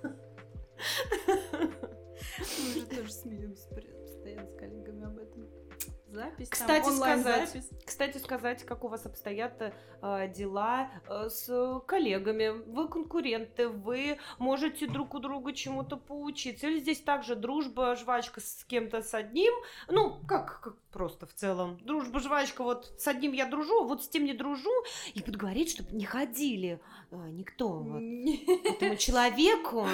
[1.26, 5.48] Мы же тоже смеемся постоянно с коллегами об этом.
[6.10, 7.70] Запись, там, Кстати онлайн-запись.
[7.86, 9.62] Кстати сказать, как у вас обстоят
[10.02, 12.48] э, дела э, с коллегами.
[12.48, 16.66] Вы конкуренты, вы можете друг у друга чему-то поучиться.
[16.66, 19.52] Или здесь также дружба, жвачка с кем-то с одним.
[19.88, 21.78] Ну, как, как просто в целом.
[21.84, 24.72] Дружба, жвачка, вот с одним я дружу, вот с тем не дружу.
[25.14, 26.80] И буду говорить, чтобы не ходили
[27.12, 28.02] э, никто вот,
[28.64, 29.86] этому человеку.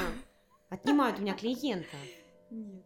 [0.71, 1.97] Отнимают у меня клиента.
[2.51, 2.86] Нет.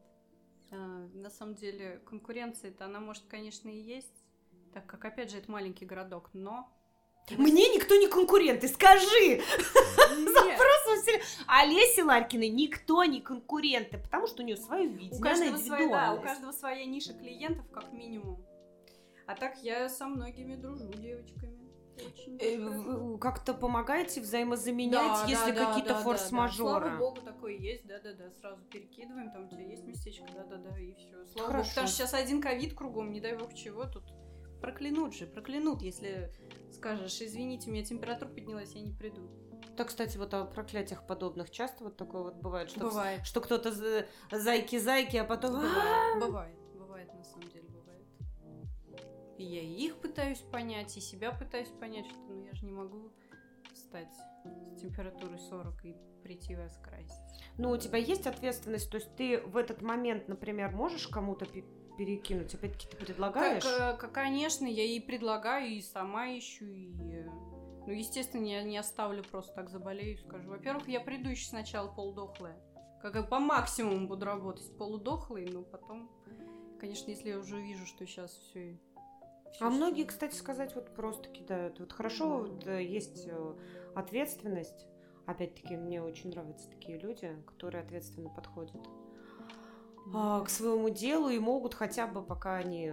[0.72, 0.76] А,
[1.14, 4.24] на самом деле, конкуренция-то, она может, конечно, и есть,
[4.72, 6.72] так как, опять же, это маленький городок, но...
[7.30, 9.06] Мне никто не конкурент, и скажи!
[9.36, 9.44] Нет.
[10.32, 15.20] Запрос во все- Олесе Ларькиной никто не конкуренты, потому что у нее свое У видение,
[15.20, 18.44] каждого, она своя, да, у каждого своя ниша клиентов, как минимум.
[19.26, 21.59] А так я со многими дружу девочками.
[22.06, 26.90] Очень Э, Как-то помогаете взаимозаменять, Да, если да, да, какие-то да, да, форс-мажоры.
[26.90, 30.94] Да, Слава богу, такое есть, да-да-да, сразу перекидываем, там у тебя есть местечко, да-да-да, и
[30.94, 31.08] все.
[31.26, 31.68] Слава богу, Хорошо.
[31.70, 34.04] потому что сейчас один ковид кругом, не дай бог чего, тут
[34.60, 36.32] проклянут же, проклянут, если
[36.72, 39.28] скажешь, извините, у меня температура поднялась, я не приду.
[39.76, 43.24] Так, кстати, вот о проклятиях подобных часто вот такое вот бывает, что, Бывает.
[43.24, 45.52] что кто-то за- зайки-зайки, а потом...
[45.54, 47.69] Бывает, бывает, бывает, на самом деле.
[49.40, 52.72] И я и их пытаюсь понять, и себя пытаюсь понять, что ну я же не
[52.72, 53.10] могу
[53.72, 57.42] встать с температурой 40 и прийти вас красить.
[57.56, 61.64] Ну, у тебя есть ответственность, то есть ты в этот момент, например, можешь кому-то пе-
[61.96, 63.64] перекинуть, опять-таки ты предлагаешь?
[63.64, 66.92] Как, э, конечно, я и предлагаю, и сама ищу, и...
[67.00, 67.24] э,
[67.86, 70.50] Ну, естественно, я не оставлю просто так заболею, скажу.
[70.50, 72.60] Во-первых, я приду еще сначала полудохлая.
[73.00, 76.10] Как я по максимуму буду работать полудохлой, но потом,
[76.78, 78.78] конечно, если я уже вижу, что сейчас все...
[79.58, 81.80] А многие, кстати сказать, вот просто кидают.
[81.80, 83.54] Вот хорошо, вот э, есть э,
[83.94, 84.86] ответственность.
[85.26, 88.80] Опять-таки, мне очень нравятся такие люди, которые ответственно подходят
[90.12, 92.92] а, к своему делу и могут хотя бы, пока они...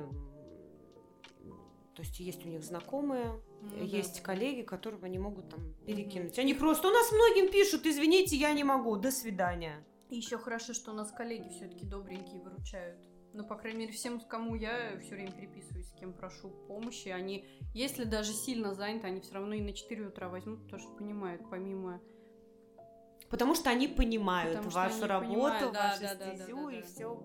[1.96, 6.38] То есть есть у них знакомые, Ну есть коллеги, которым они могут там перекинуть.
[6.38, 9.84] Они просто у нас многим пишут, извините, я не могу, до свидания.
[10.10, 13.00] И еще хорошо, что у нас коллеги все-таки добренькие выручают.
[13.38, 17.46] Ну, по крайней мере, всем, кому я все время переписываюсь, с кем прошу помощи, они,
[17.76, 21.44] если даже сильно заняты, они все равно и на 4 утра возьмут, потому что понимают,
[21.48, 22.02] помимо
[23.30, 26.36] Потому что они понимают Потому что вашу они работу, понимают, да, вашу да, да, да,
[26.36, 26.88] стезю да, и да.
[26.88, 27.24] все.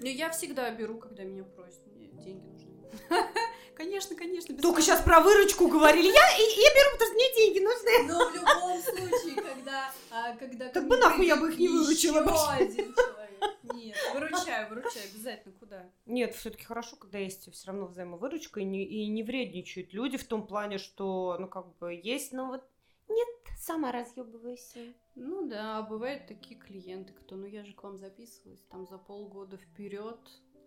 [0.00, 1.86] Ну, я всегда беру, когда меня просят.
[1.86, 2.70] Мне деньги нужны.
[3.76, 4.54] Конечно, конечно.
[4.58, 6.08] Только сейчас про выручку говорили.
[6.08, 8.12] Я, и, я беру, потому что мне деньги нужны.
[8.12, 9.90] Но в любом случае, когда...
[10.10, 12.64] а, когда мне бы нахуй я бы их не выручила вообще.
[12.64, 13.29] один человек.
[13.62, 15.54] Нет, выручаю, выручаю, обязательно.
[15.58, 15.90] Куда?
[16.06, 20.24] Нет, все-таки хорошо, когда есть все равно взаимовыручка и не, и не вредничают люди в
[20.24, 22.64] том плане, что, ну, как бы, есть, но вот
[23.08, 23.28] Нет,
[23.58, 24.94] сама разъебывайся.
[25.14, 28.98] Ну да, а бывают такие клиенты, кто, ну я же к вам записывалась там за
[28.98, 30.18] полгода вперед.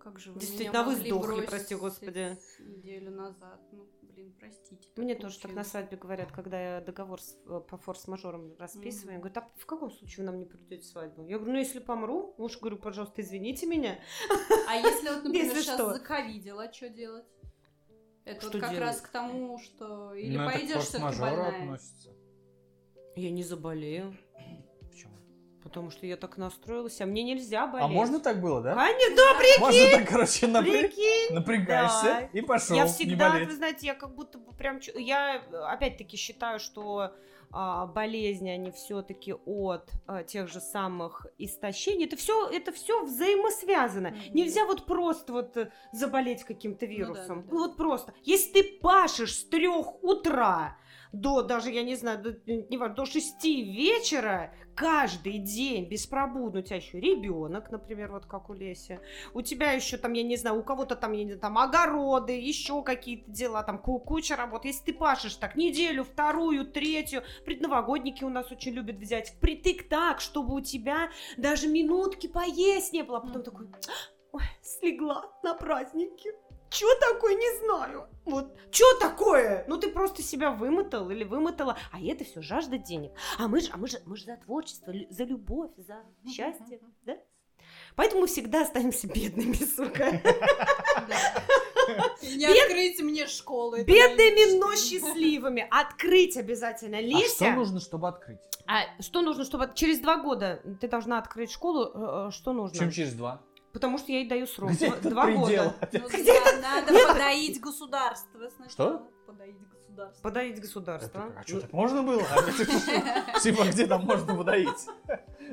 [0.04, 2.38] Как же вы Действительно, меня вы сдохли, прости господи.
[2.60, 3.62] Неделю назад.
[3.72, 4.90] Ну, блин, простите.
[4.98, 9.16] Мне тоже так на свадьбе говорят, когда я договор с, э, по форс-мажорам расписываю.
[9.16, 9.20] Mm-hmm.
[9.20, 11.26] Говорят, а в каком случае вы нам не придете свадьбу?
[11.26, 13.98] Я говорю, ну если помру, муж говорю, пожалуйста, извините меня.
[14.68, 17.26] А если вот, например, сейчас заковидела, что делать?
[18.26, 18.86] Это что вот как делать?
[18.86, 21.64] раз к тому, что или ну, пойдешь все-таки больная.
[21.64, 22.14] Относится.
[23.16, 24.18] Я не заболею.
[25.74, 27.84] Потому что я так настроилась, а мне нельзя болеть.
[27.84, 28.74] А можно так было, да?
[28.80, 29.60] А нет, да, прикинь!
[29.60, 30.90] Можно так, короче, напря...
[31.32, 32.30] напрягаешься да.
[32.32, 32.76] и пошел.
[32.76, 34.80] Я всегда, вы знаете, я как будто бы прям...
[34.96, 37.16] Я опять-таки считаю, что
[37.52, 42.06] а, болезни, они все-таки от а, тех же самых истощений.
[42.06, 44.08] Это все, это все взаимосвязано.
[44.08, 44.34] Mm-hmm.
[44.34, 45.58] Нельзя вот просто вот
[45.92, 47.38] заболеть каким-то вирусом.
[47.38, 47.58] Ну, да, да.
[47.58, 48.14] Вот просто.
[48.24, 50.78] Если ты пашешь с трех утра
[51.14, 56.64] до даже, я не знаю, до, не важно, до 6 вечера каждый день беспробудно у
[56.64, 59.00] тебя еще ребенок, например, вот как у Леси.
[59.34, 62.34] У тебя еще там, я не знаю, у кого-то там, я не знаю, там огороды,
[62.34, 64.66] еще какие-то дела, там куча работ.
[64.66, 70.20] Если ты пашешь так неделю, вторую, третью, предновогодники у нас очень любят взять впритык так,
[70.20, 73.20] чтобы у тебя даже минутки поесть не было.
[73.20, 73.68] А потом такой,
[74.32, 76.32] ой, слегла на праздники
[76.74, 78.08] Чё такое, не знаю.
[78.26, 79.64] Вот, чё такое?
[79.68, 83.12] Ну ты просто себя вымотал или вымотала, а это все жажда денег.
[83.38, 87.18] А мы же, а мы же, мы же за творчество, за любовь, за счастье, да?
[87.96, 90.20] Поэтому мы всегда останемся бедными, сука.
[92.24, 93.84] Не открыть мне школы.
[93.84, 95.68] Бедными, но счастливыми.
[95.70, 97.00] Открыть обязательно.
[97.00, 97.46] Леся.
[97.46, 98.40] А что нужно, чтобы открыть?
[98.66, 99.70] А что нужно, чтобы...
[99.76, 101.92] Через два года ты должна открыть школу.
[101.94, 102.78] Э, э, что нужно?
[102.78, 103.42] Чем через два?
[103.74, 104.72] Потому что я ей даю срок.
[104.72, 105.76] Где Два года.
[105.92, 107.08] Ну, Где надо Нет.
[107.08, 108.70] подоить государство сначала.
[108.70, 109.12] Что?
[109.26, 110.22] Подоить государство.
[110.22, 111.20] Подоить государство.
[111.20, 112.22] Это, а что, так можно было?
[113.42, 114.88] Типа, где там можно подоить?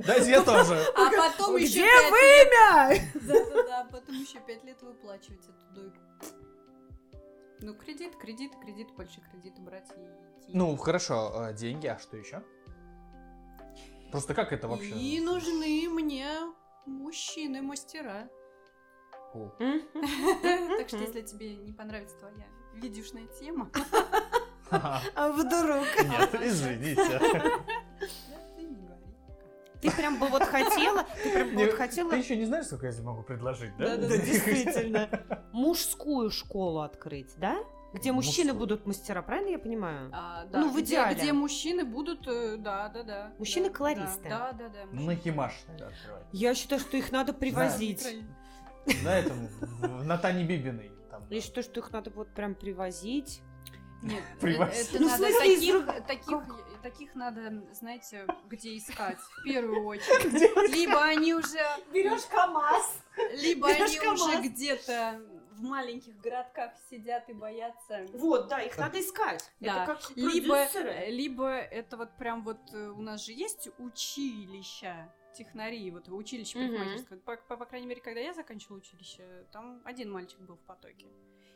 [0.06, 0.84] Дайте я тоже.
[0.94, 3.10] А потом еще Где вымя?
[3.14, 5.98] Да-да-да, потом еще пять лет выплачивать эту дойку.
[7.62, 10.52] Ну, кредит, кредит, кредит, больше кредиты брать и идти.
[10.52, 12.42] Ну, хорошо, а деньги, а что еще?
[14.10, 14.90] Просто как это вообще?
[14.90, 16.28] И нужны мне
[16.86, 18.28] мужчины-мастера.
[20.78, 23.70] Так что, если тебе не понравится твоя видюшная тема...
[24.70, 25.84] А вдруг?
[26.04, 27.20] Нет, извините.
[29.80, 32.10] Ты прям бы вот хотела, ты прям бы вот хотела...
[32.10, 33.96] Ты еще не знаешь, сколько я тебе могу предложить, да?
[33.96, 35.08] Да, да, действительно.
[35.52, 37.58] Мужскую школу открыть, да?
[37.92, 40.10] Где мужчины будут мастера, правильно я понимаю?
[40.12, 40.60] А, да.
[40.60, 41.14] Ну, в идеале.
[41.14, 43.32] Где, где мужчины будут, э, да, да, да.
[43.38, 44.28] Мужчины-колористы.
[44.28, 44.86] Да, да, да.
[44.92, 46.24] да на Химаш надо открывать.
[46.32, 48.06] Я считаю, что их надо привозить.
[49.02, 49.48] На этом,
[50.06, 50.92] на Тане Бибиной.
[51.30, 53.42] Я считаю, что их надо вот прям привозить.
[54.02, 54.88] Нет, привозить.
[54.88, 56.42] это ну, надо таких, таких,
[56.82, 60.70] таких надо, знаете, где искать в первую очередь.
[60.72, 61.58] Либо они уже...
[61.92, 63.02] Берешь КАМАЗ.
[63.34, 65.20] Либо они уже где-то
[65.60, 68.06] в маленьких городках сидят и боятся.
[68.14, 69.50] Вот, да, их надо искать.
[69.60, 69.84] Да.
[69.84, 70.66] Это как либо,
[71.08, 77.18] либо это вот прям вот э, у нас же есть училища технарии, вот училище парикмахерское.
[77.18, 77.22] Mm-hmm.
[77.22, 81.06] По, по, по крайней мере, когда я заканчивала училище, там один мальчик был в потоке.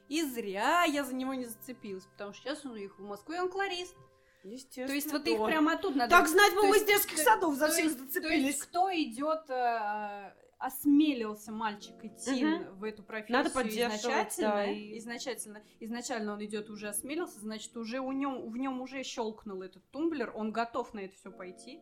[0.09, 3.39] И зря я за него не зацепилась, потому что сейчас он уехал в Москву, и
[3.39, 3.97] он кларист.
[4.45, 4.89] Естественно.
[4.89, 6.11] То есть вот их прямо оттуда надо...
[6.11, 8.21] Так знать бы мы из детских садов за всех зацепились.
[8.21, 12.77] То есть кто идет э, осмелился мальчик идти угу.
[12.77, 14.99] в эту профессию Надо изначально, да, и...
[14.99, 19.89] изначально, изначально он идет уже осмелился, значит уже у нем, в нем уже щелкнул этот
[19.91, 21.81] тумблер, он готов на это все пойти.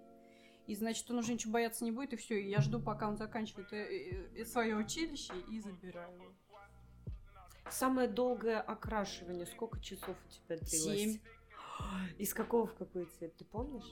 [0.67, 2.41] И значит, он уже ничего бояться не будет, и все.
[2.41, 6.33] И я жду, пока он заканчивает э, э, э, свое училище и забираю его.
[7.69, 10.69] Самое долгое окрашивание, сколько часов у тебя длилось?
[10.69, 11.19] Семь.
[12.19, 13.91] Из какого в какой цвет, ты помнишь?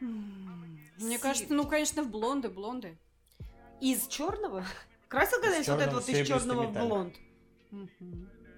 [0.00, 2.98] Мне кажется, ну, конечно, в блонды, блонды.
[3.82, 4.64] Из черного?
[5.08, 7.16] Красил когда-нибудь вот это вот из черного в блонд?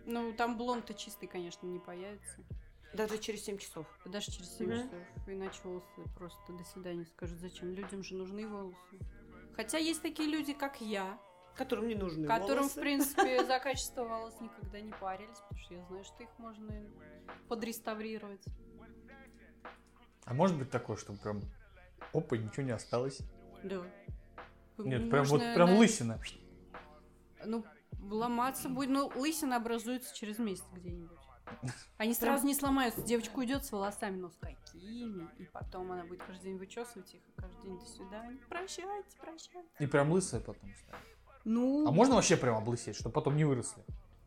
[0.05, 2.45] Ну, там блонд-то чистый, конечно, не появится.
[2.93, 3.87] Даже через 7 часов.
[4.05, 4.77] Даже через 7 угу.
[4.77, 5.01] часов.
[5.27, 7.72] Иначе волосы просто до свидания скажут, зачем.
[7.72, 8.99] Людям же нужны волосы.
[9.57, 11.18] Хотя есть такие люди, как я.
[11.57, 12.79] Которым не нужны Которым, волосы.
[12.79, 16.83] в принципе, за качество волос никогда не парились, потому что я знаю, что их можно
[17.49, 18.45] подреставрировать.
[20.27, 21.41] А может быть такое, что прям
[22.12, 23.20] опа, ничего не осталось?
[23.62, 23.83] Да.
[24.79, 25.79] Нет, прям вот прям на...
[25.79, 26.20] лысина.
[27.45, 27.64] Ну,
[28.01, 28.91] ломаться будет.
[28.91, 31.18] Ну, лысина образуется через месяц где-нибудь.
[31.99, 33.03] Они сразу не сломаются.
[33.03, 35.29] Девочка уйдет с волосами, но с какими?
[35.39, 38.39] И потом она будет каждый день вычесывать их, и каждый день до свидания.
[38.49, 39.68] Прощайте, прощайте.
[39.79, 41.05] И прям лысая потом станет.
[41.45, 41.87] Ну.
[41.87, 43.85] А можно вообще прям облысеть, чтобы потом не выросли?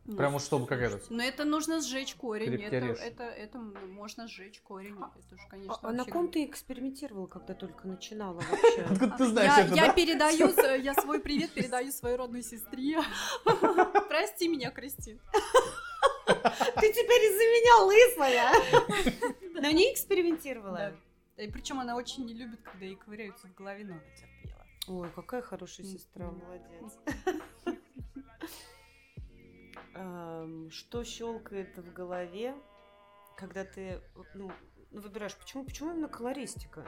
[0.07, 1.09] Ну, Прям вот чтобы как этот.
[1.09, 2.61] Но это нужно сжечь корень.
[2.63, 4.95] Это, это, это можно сжечь корень.
[5.01, 8.81] А, это уж, конечно, а, а на ком ты экспериментировала, когда только начинала вообще?
[8.89, 9.93] Откуда ты знаешь я, это, Я да?
[9.93, 12.99] передаю, я свой привет передаю своей родной сестре.
[14.07, 15.19] Прости меня, Кристин.
[16.25, 19.61] Ты теперь из-за меня лысая.
[19.61, 20.93] Но не экспериментировала.
[21.35, 24.65] И причем она очень не любит, когда ей ковыряются в голове, но терпела.
[24.87, 26.97] Ой, какая хорошая сестра, молодец.
[30.69, 32.55] Что щелкает в голове,
[33.35, 34.01] когда ты
[34.35, 34.51] ну,
[34.91, 36.85] выбираешь, почему, почему именно колористика?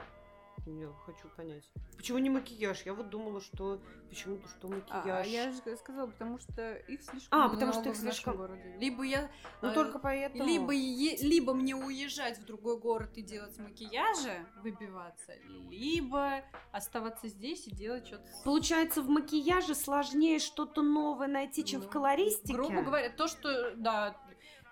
[0.66, 1.68] Я хочу понять.
[1.96, 2.82] Почему не макияж?
[2.82, 5.26] Я вот думала, что почему-то что а, макияж.
[5.26, 8.76] А, я же сказала, потому что их слишком а, потому что их слишком городе.
[8.78, 9.30] Либо я.
[9.62, 10.44] Ну э, только поэтому.
[10.44, 11.16] Либо е...
[11.16, 15.34] либо мне уезжать в другой город и делать макияжи, выбиваться,
[15.70, 16.42] либо
[16.72, 18.24] оставаться здесь и делать что-то.
[18.44, 22.52] Получается, в макияже сложнее что-то новое найти, чем ну, в колористике.
[22.52, 24.16] Грубо говоря, то, что да,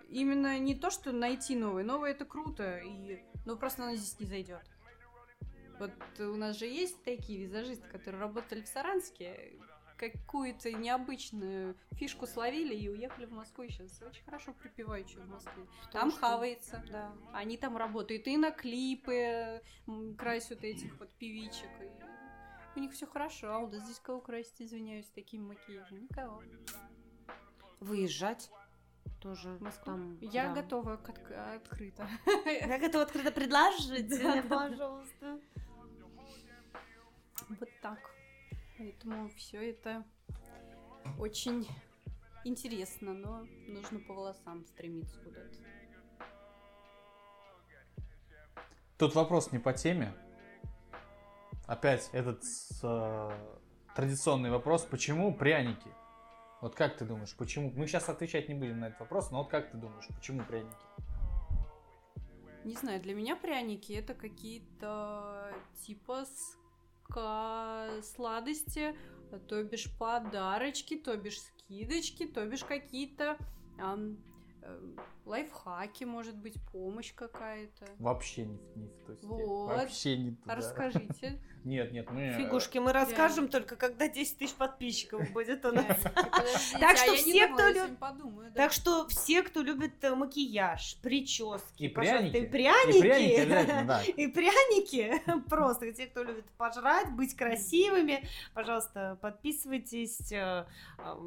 [0.09, 4.27] именно не то, что найти новое, новое это круто, и ну просто оно здесь не
[4.27, 4.63] зайдет.
[5.79, 9.59] Вот у нас же есть такие визажисты, которые работали в Саранске,
[9.99, 15.29] какую-то необычную фишку словили и уехали в Москву и сейчас очень хорошо припевают что в
[15.29, 15.67] Москве.
[15.87, 16.21] Потому там что...
[16.21, 17.13] хавается, да.
[17.33, 19.61] Они там работают и на клипы
[20.17, 21.69] красят этих вот певичек.
[22.75, 23.53] И у них все хорошо.
[23.53, 26.03] А вот здесь кого красить, извиняюсь, таким макияжем?
[26.05, 26.43] Никого.
[27.81, 28.51] Выезжать
[29.21, 29.85] тоже Москву.
[29.85, 30.63] Там, Я да.
[30.63, 32.09] готова к от- открыто.
[32.47, 34.11] Я готова открыто предложить,
[34.49, 35.41] пожалуйста.
[37.49, 37.99] Вот так.
[38.79, 40.05] Поэтому все это
[41.19, 41.67] очень
[42.45, 45.57] интересно, но нужно по волосам стремиться куда-то.
[48.99, 50.13] Тут вопрос не по теме.
[51.67, 52.43] Опять этот
[52.83, 53.31] э,
[53.95, 55.91] традиционный вопрос, почему пряники?
[56.61, 57.71] Вот как ты думаешь, почему?
[57.77, 60.75] Мы сейчас отвечать не будем на этот вопрос, но вот как ты думаешь, почему пряники?
[62.65, 65.55] Не знаю, для меня пряники это какие-то
[65.87, 66.25] типа
[68.03, 68.95] сладости,
[69.49, 73.37] то бишь подарочки, то бишь скидочки, то бишь какие-то
[73.79, 74.19] эм,
[75.25, 77.87] лайфхаки, может быть, помощь какая-то.
[77.99, 79.45] Вообще не, не в той степени.
[79.45, 79.67] Вот.
[79.69, 80.55] Вообще не туда.
[80.55, 81.43] Расскажите.
[81.69, 82.23] Нет, нет, мы...
[82.23, 85.85] Э, Фигушки, мы расскажем только, когда 10 тысяч подписчиков будет у нас.
[86.81, 87.99] Так что все, кто любит...
[88.55, 95.93] Так что все, кто любит э, макияж, прически, и пряники, и пряники, и пряники, просто
[95.93, 100.33] те, кто любит пожрать, быть красивыми, пожалуйста, подписывайтесь.
[100.33, 100.65] Э,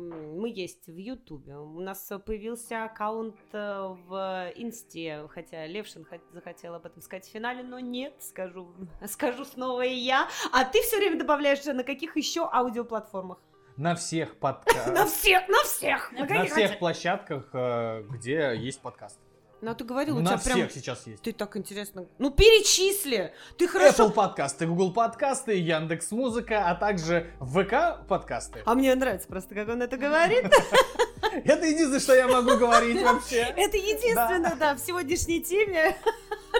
[0.01, 1.55] мы есть в Ютубе.
[1.55, 7.79] У нас появился аккаунт в Инсте, хотя Левшин захотел об этом сказать в финале, но
[7.79, 8.73] нет, скажу,
[9.05, 10.30] скажу снова и я.
[10.51, 13.39] А ты все время добавляешь на каких еще аудиоплатформах?
[13.77, 14.87] На всех подкастах.
[14.93, 16.11] На всех, на всех.
[16.11, 19.17] На всех площадках, э, где есть подкаст.
[19.61, 20.57] Ну, а ты говорил, у тебя прям...
[20.57, 21.21] всех сейчас есть.
[21.21, 22.07] Ты так интересно...
[22.17, 23.31] Ну, перечисли!
[23.57, 24.07] Ты хорошо...
[24.07, 28.63] Apple подкасты, Google подкасты, Яндекс Музыка, а также ВК подкасты.
[28.65, 30.45] А мне нравится просто, как он это говорит.
[31.31, 33.41] Это единственное, что я могу говорить вообще.
[33.55, 35.95] Это единственное, да, в сегодняшней теме,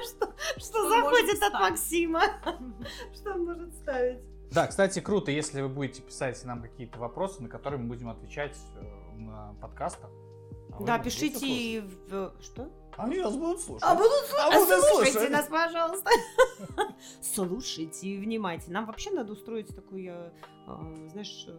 [0.57, 2.23] что заходит от Максима.
[3.13, 4.19] Что он может ставить.
[4.51, 8.57] Да, кстати, круто, если вы будете писать нам какие-то вопросы, на которые мы будем отвечать
[8.75, 10.09] э, на подкастах.
[10.73, 12.33] А да, пишите в...
[12.41, 12.69] Что?
[12.97, 13.83] Они нас будут слушать.
[13.87, 14.45] А будут слушать?
[14.45, 15.31] А будут слушайте слушать.
[15.31, 16.09] нас, пожалуйста.
[17.21, 18.69] Слушайте и внимайте.
[18.71, 20.33] Нам вообще надо устроить такую,
[20.67, 21.57] э, знаешь, э,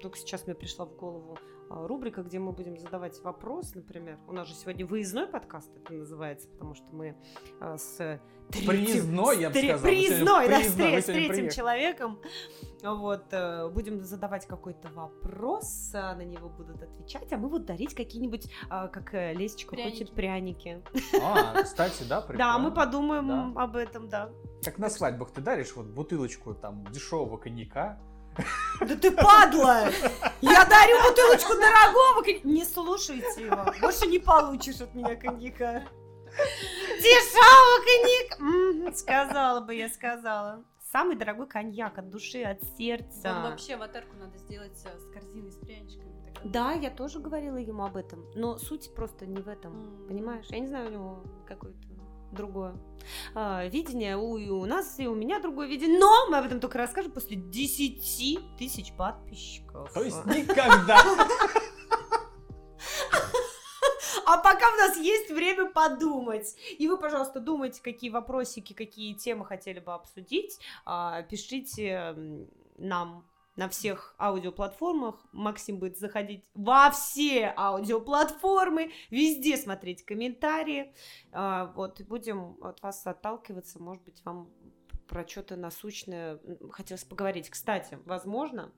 [0.00, 4.18] только сейчас мне пришла в голову а, рубрика, где мы будем задавать вопрос, например.
[4.26, 7.16] У нас же сегодня выездной подкаст это называется, потому что мы
[7.60, 8.20] а, с
[8.50, 8.68] третьим...
[8.68, 9.80] Приездной, я бы сказал.
[9.80, 12.20] Приездной, да, с, с третьим человеком.
[12.82, 17.94] Вот, э, будем задавать какой-то вопрос, а, на него будут отвечать, а мы вот дарить
[17.94, 19.98] какие-нибудь, как э, Лесечка пряники.
[19.98, 20.82] хочет, пряники.
[21.22, 22.44] А, кстати, да, прикольно.
[22.44, 24.30] Да, мы подумаем об этом, да.
[24.62, 27.98] Как на свадьбах ты даришь вот бутылочку там дешевого коньяка,
[28.80, 29.88] да ты падла!
[30.40, 32.48] Я дарю бутылочку дорогого коньяка.
[32.48, 33.64] Не слушайте его.
[33.80, 35.84] Больше не получишь от меня коньяка.
[36.98, 38.96] Дешевого коньяка!
[38.96, 40.64] Сказала бы, я сказала.
[40.92, 43.32] Самый дорогой коньяк от души, от сердца.
[43.32, 46.14] Вам вообще аватарку надо сделать э, с корзиной с пряничками.
[46.44, 48.24] Да, я тоже говорила ему об этом.
[48.34, 50.06] Но суть просто не в этом.
[50.06, 50.46] Понимаешь?
[50.50, 51.93] Я не знаю, у него какой-то
[52.34, 52.74] другое
[53.34, 56.60] а, видение, у, и у нас, и у меня другое видение, но мы об этом
[56.60, 59.92] только расскажем после 10 тысяч подписчиков.
[59.92, 61.00] То есть никогда.
[64.26, 66.56] А пока у нас есть время подумать.
[66.78, 70.58] И вы, пожалуйста, думайте, какие вопросики, какие темы хотели бы обсудить.
[70.86, 72.16] А, пишите
[72.78, 73.26] нам
[73.56, 75.24] на всех аудиоплатформах.
[75.32, 80.94] Максим будет заходить во все аудиоплатформы, везде смотреть комментарии.
[81.32, 84.50] А, вот, будем от вас отталкиваться, может быть, вам
[85.06, 86.40] про что-то насущное
[86.70, 87.50] хотелось поговорить.
[87.50, 88.72] Кстати, возможно,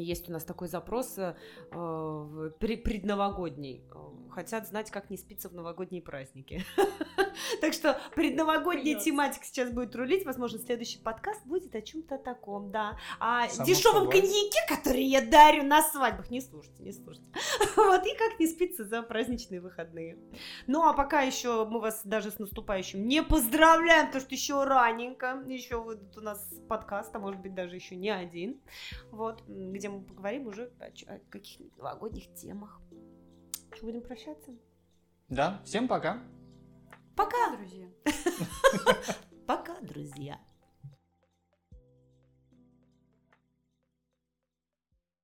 [0.00, 1.34] есть у нас такой запрос э,
[1.70, 3.84] предновогодний.
[4.30, 6.64] Хотят знать, как не спится в новогодние праздники.
[7.60, 10.24] Так что предновогодняя тематика сейчас будет рулить.
[10.24, 12.98] Возможно, следующий подкаст будет о чем-то таком, да.
[13.18, 16.30] О дешевом коньяке, который я дарю на свадьбах.
[16.30, 17.26] Не слушайте, не слушайте.
[17.76, 20.18] Вот, и как не спится за праздничные выходные.
[20.66, 25.42] Ну, а пока еще мы вас даже с наступающим не поздравляем, потому что еще раненько.
[25.46, 26.38] Еще вот у нас
[26.68, 28.60] подкаст, а может быть даже еще не один.
[29.10, 29.42] Вот,
[29.82, 32.80] где мы поговорим уже о, о каких-нибудь новогодних темах.
[33.74, 34.52] Что, будем прощаться?
[35.28, 36.22] Да, всем пока.
[37.16, 37.88] Пока, друзья.
[39.46, 40.38] Пока, друзья.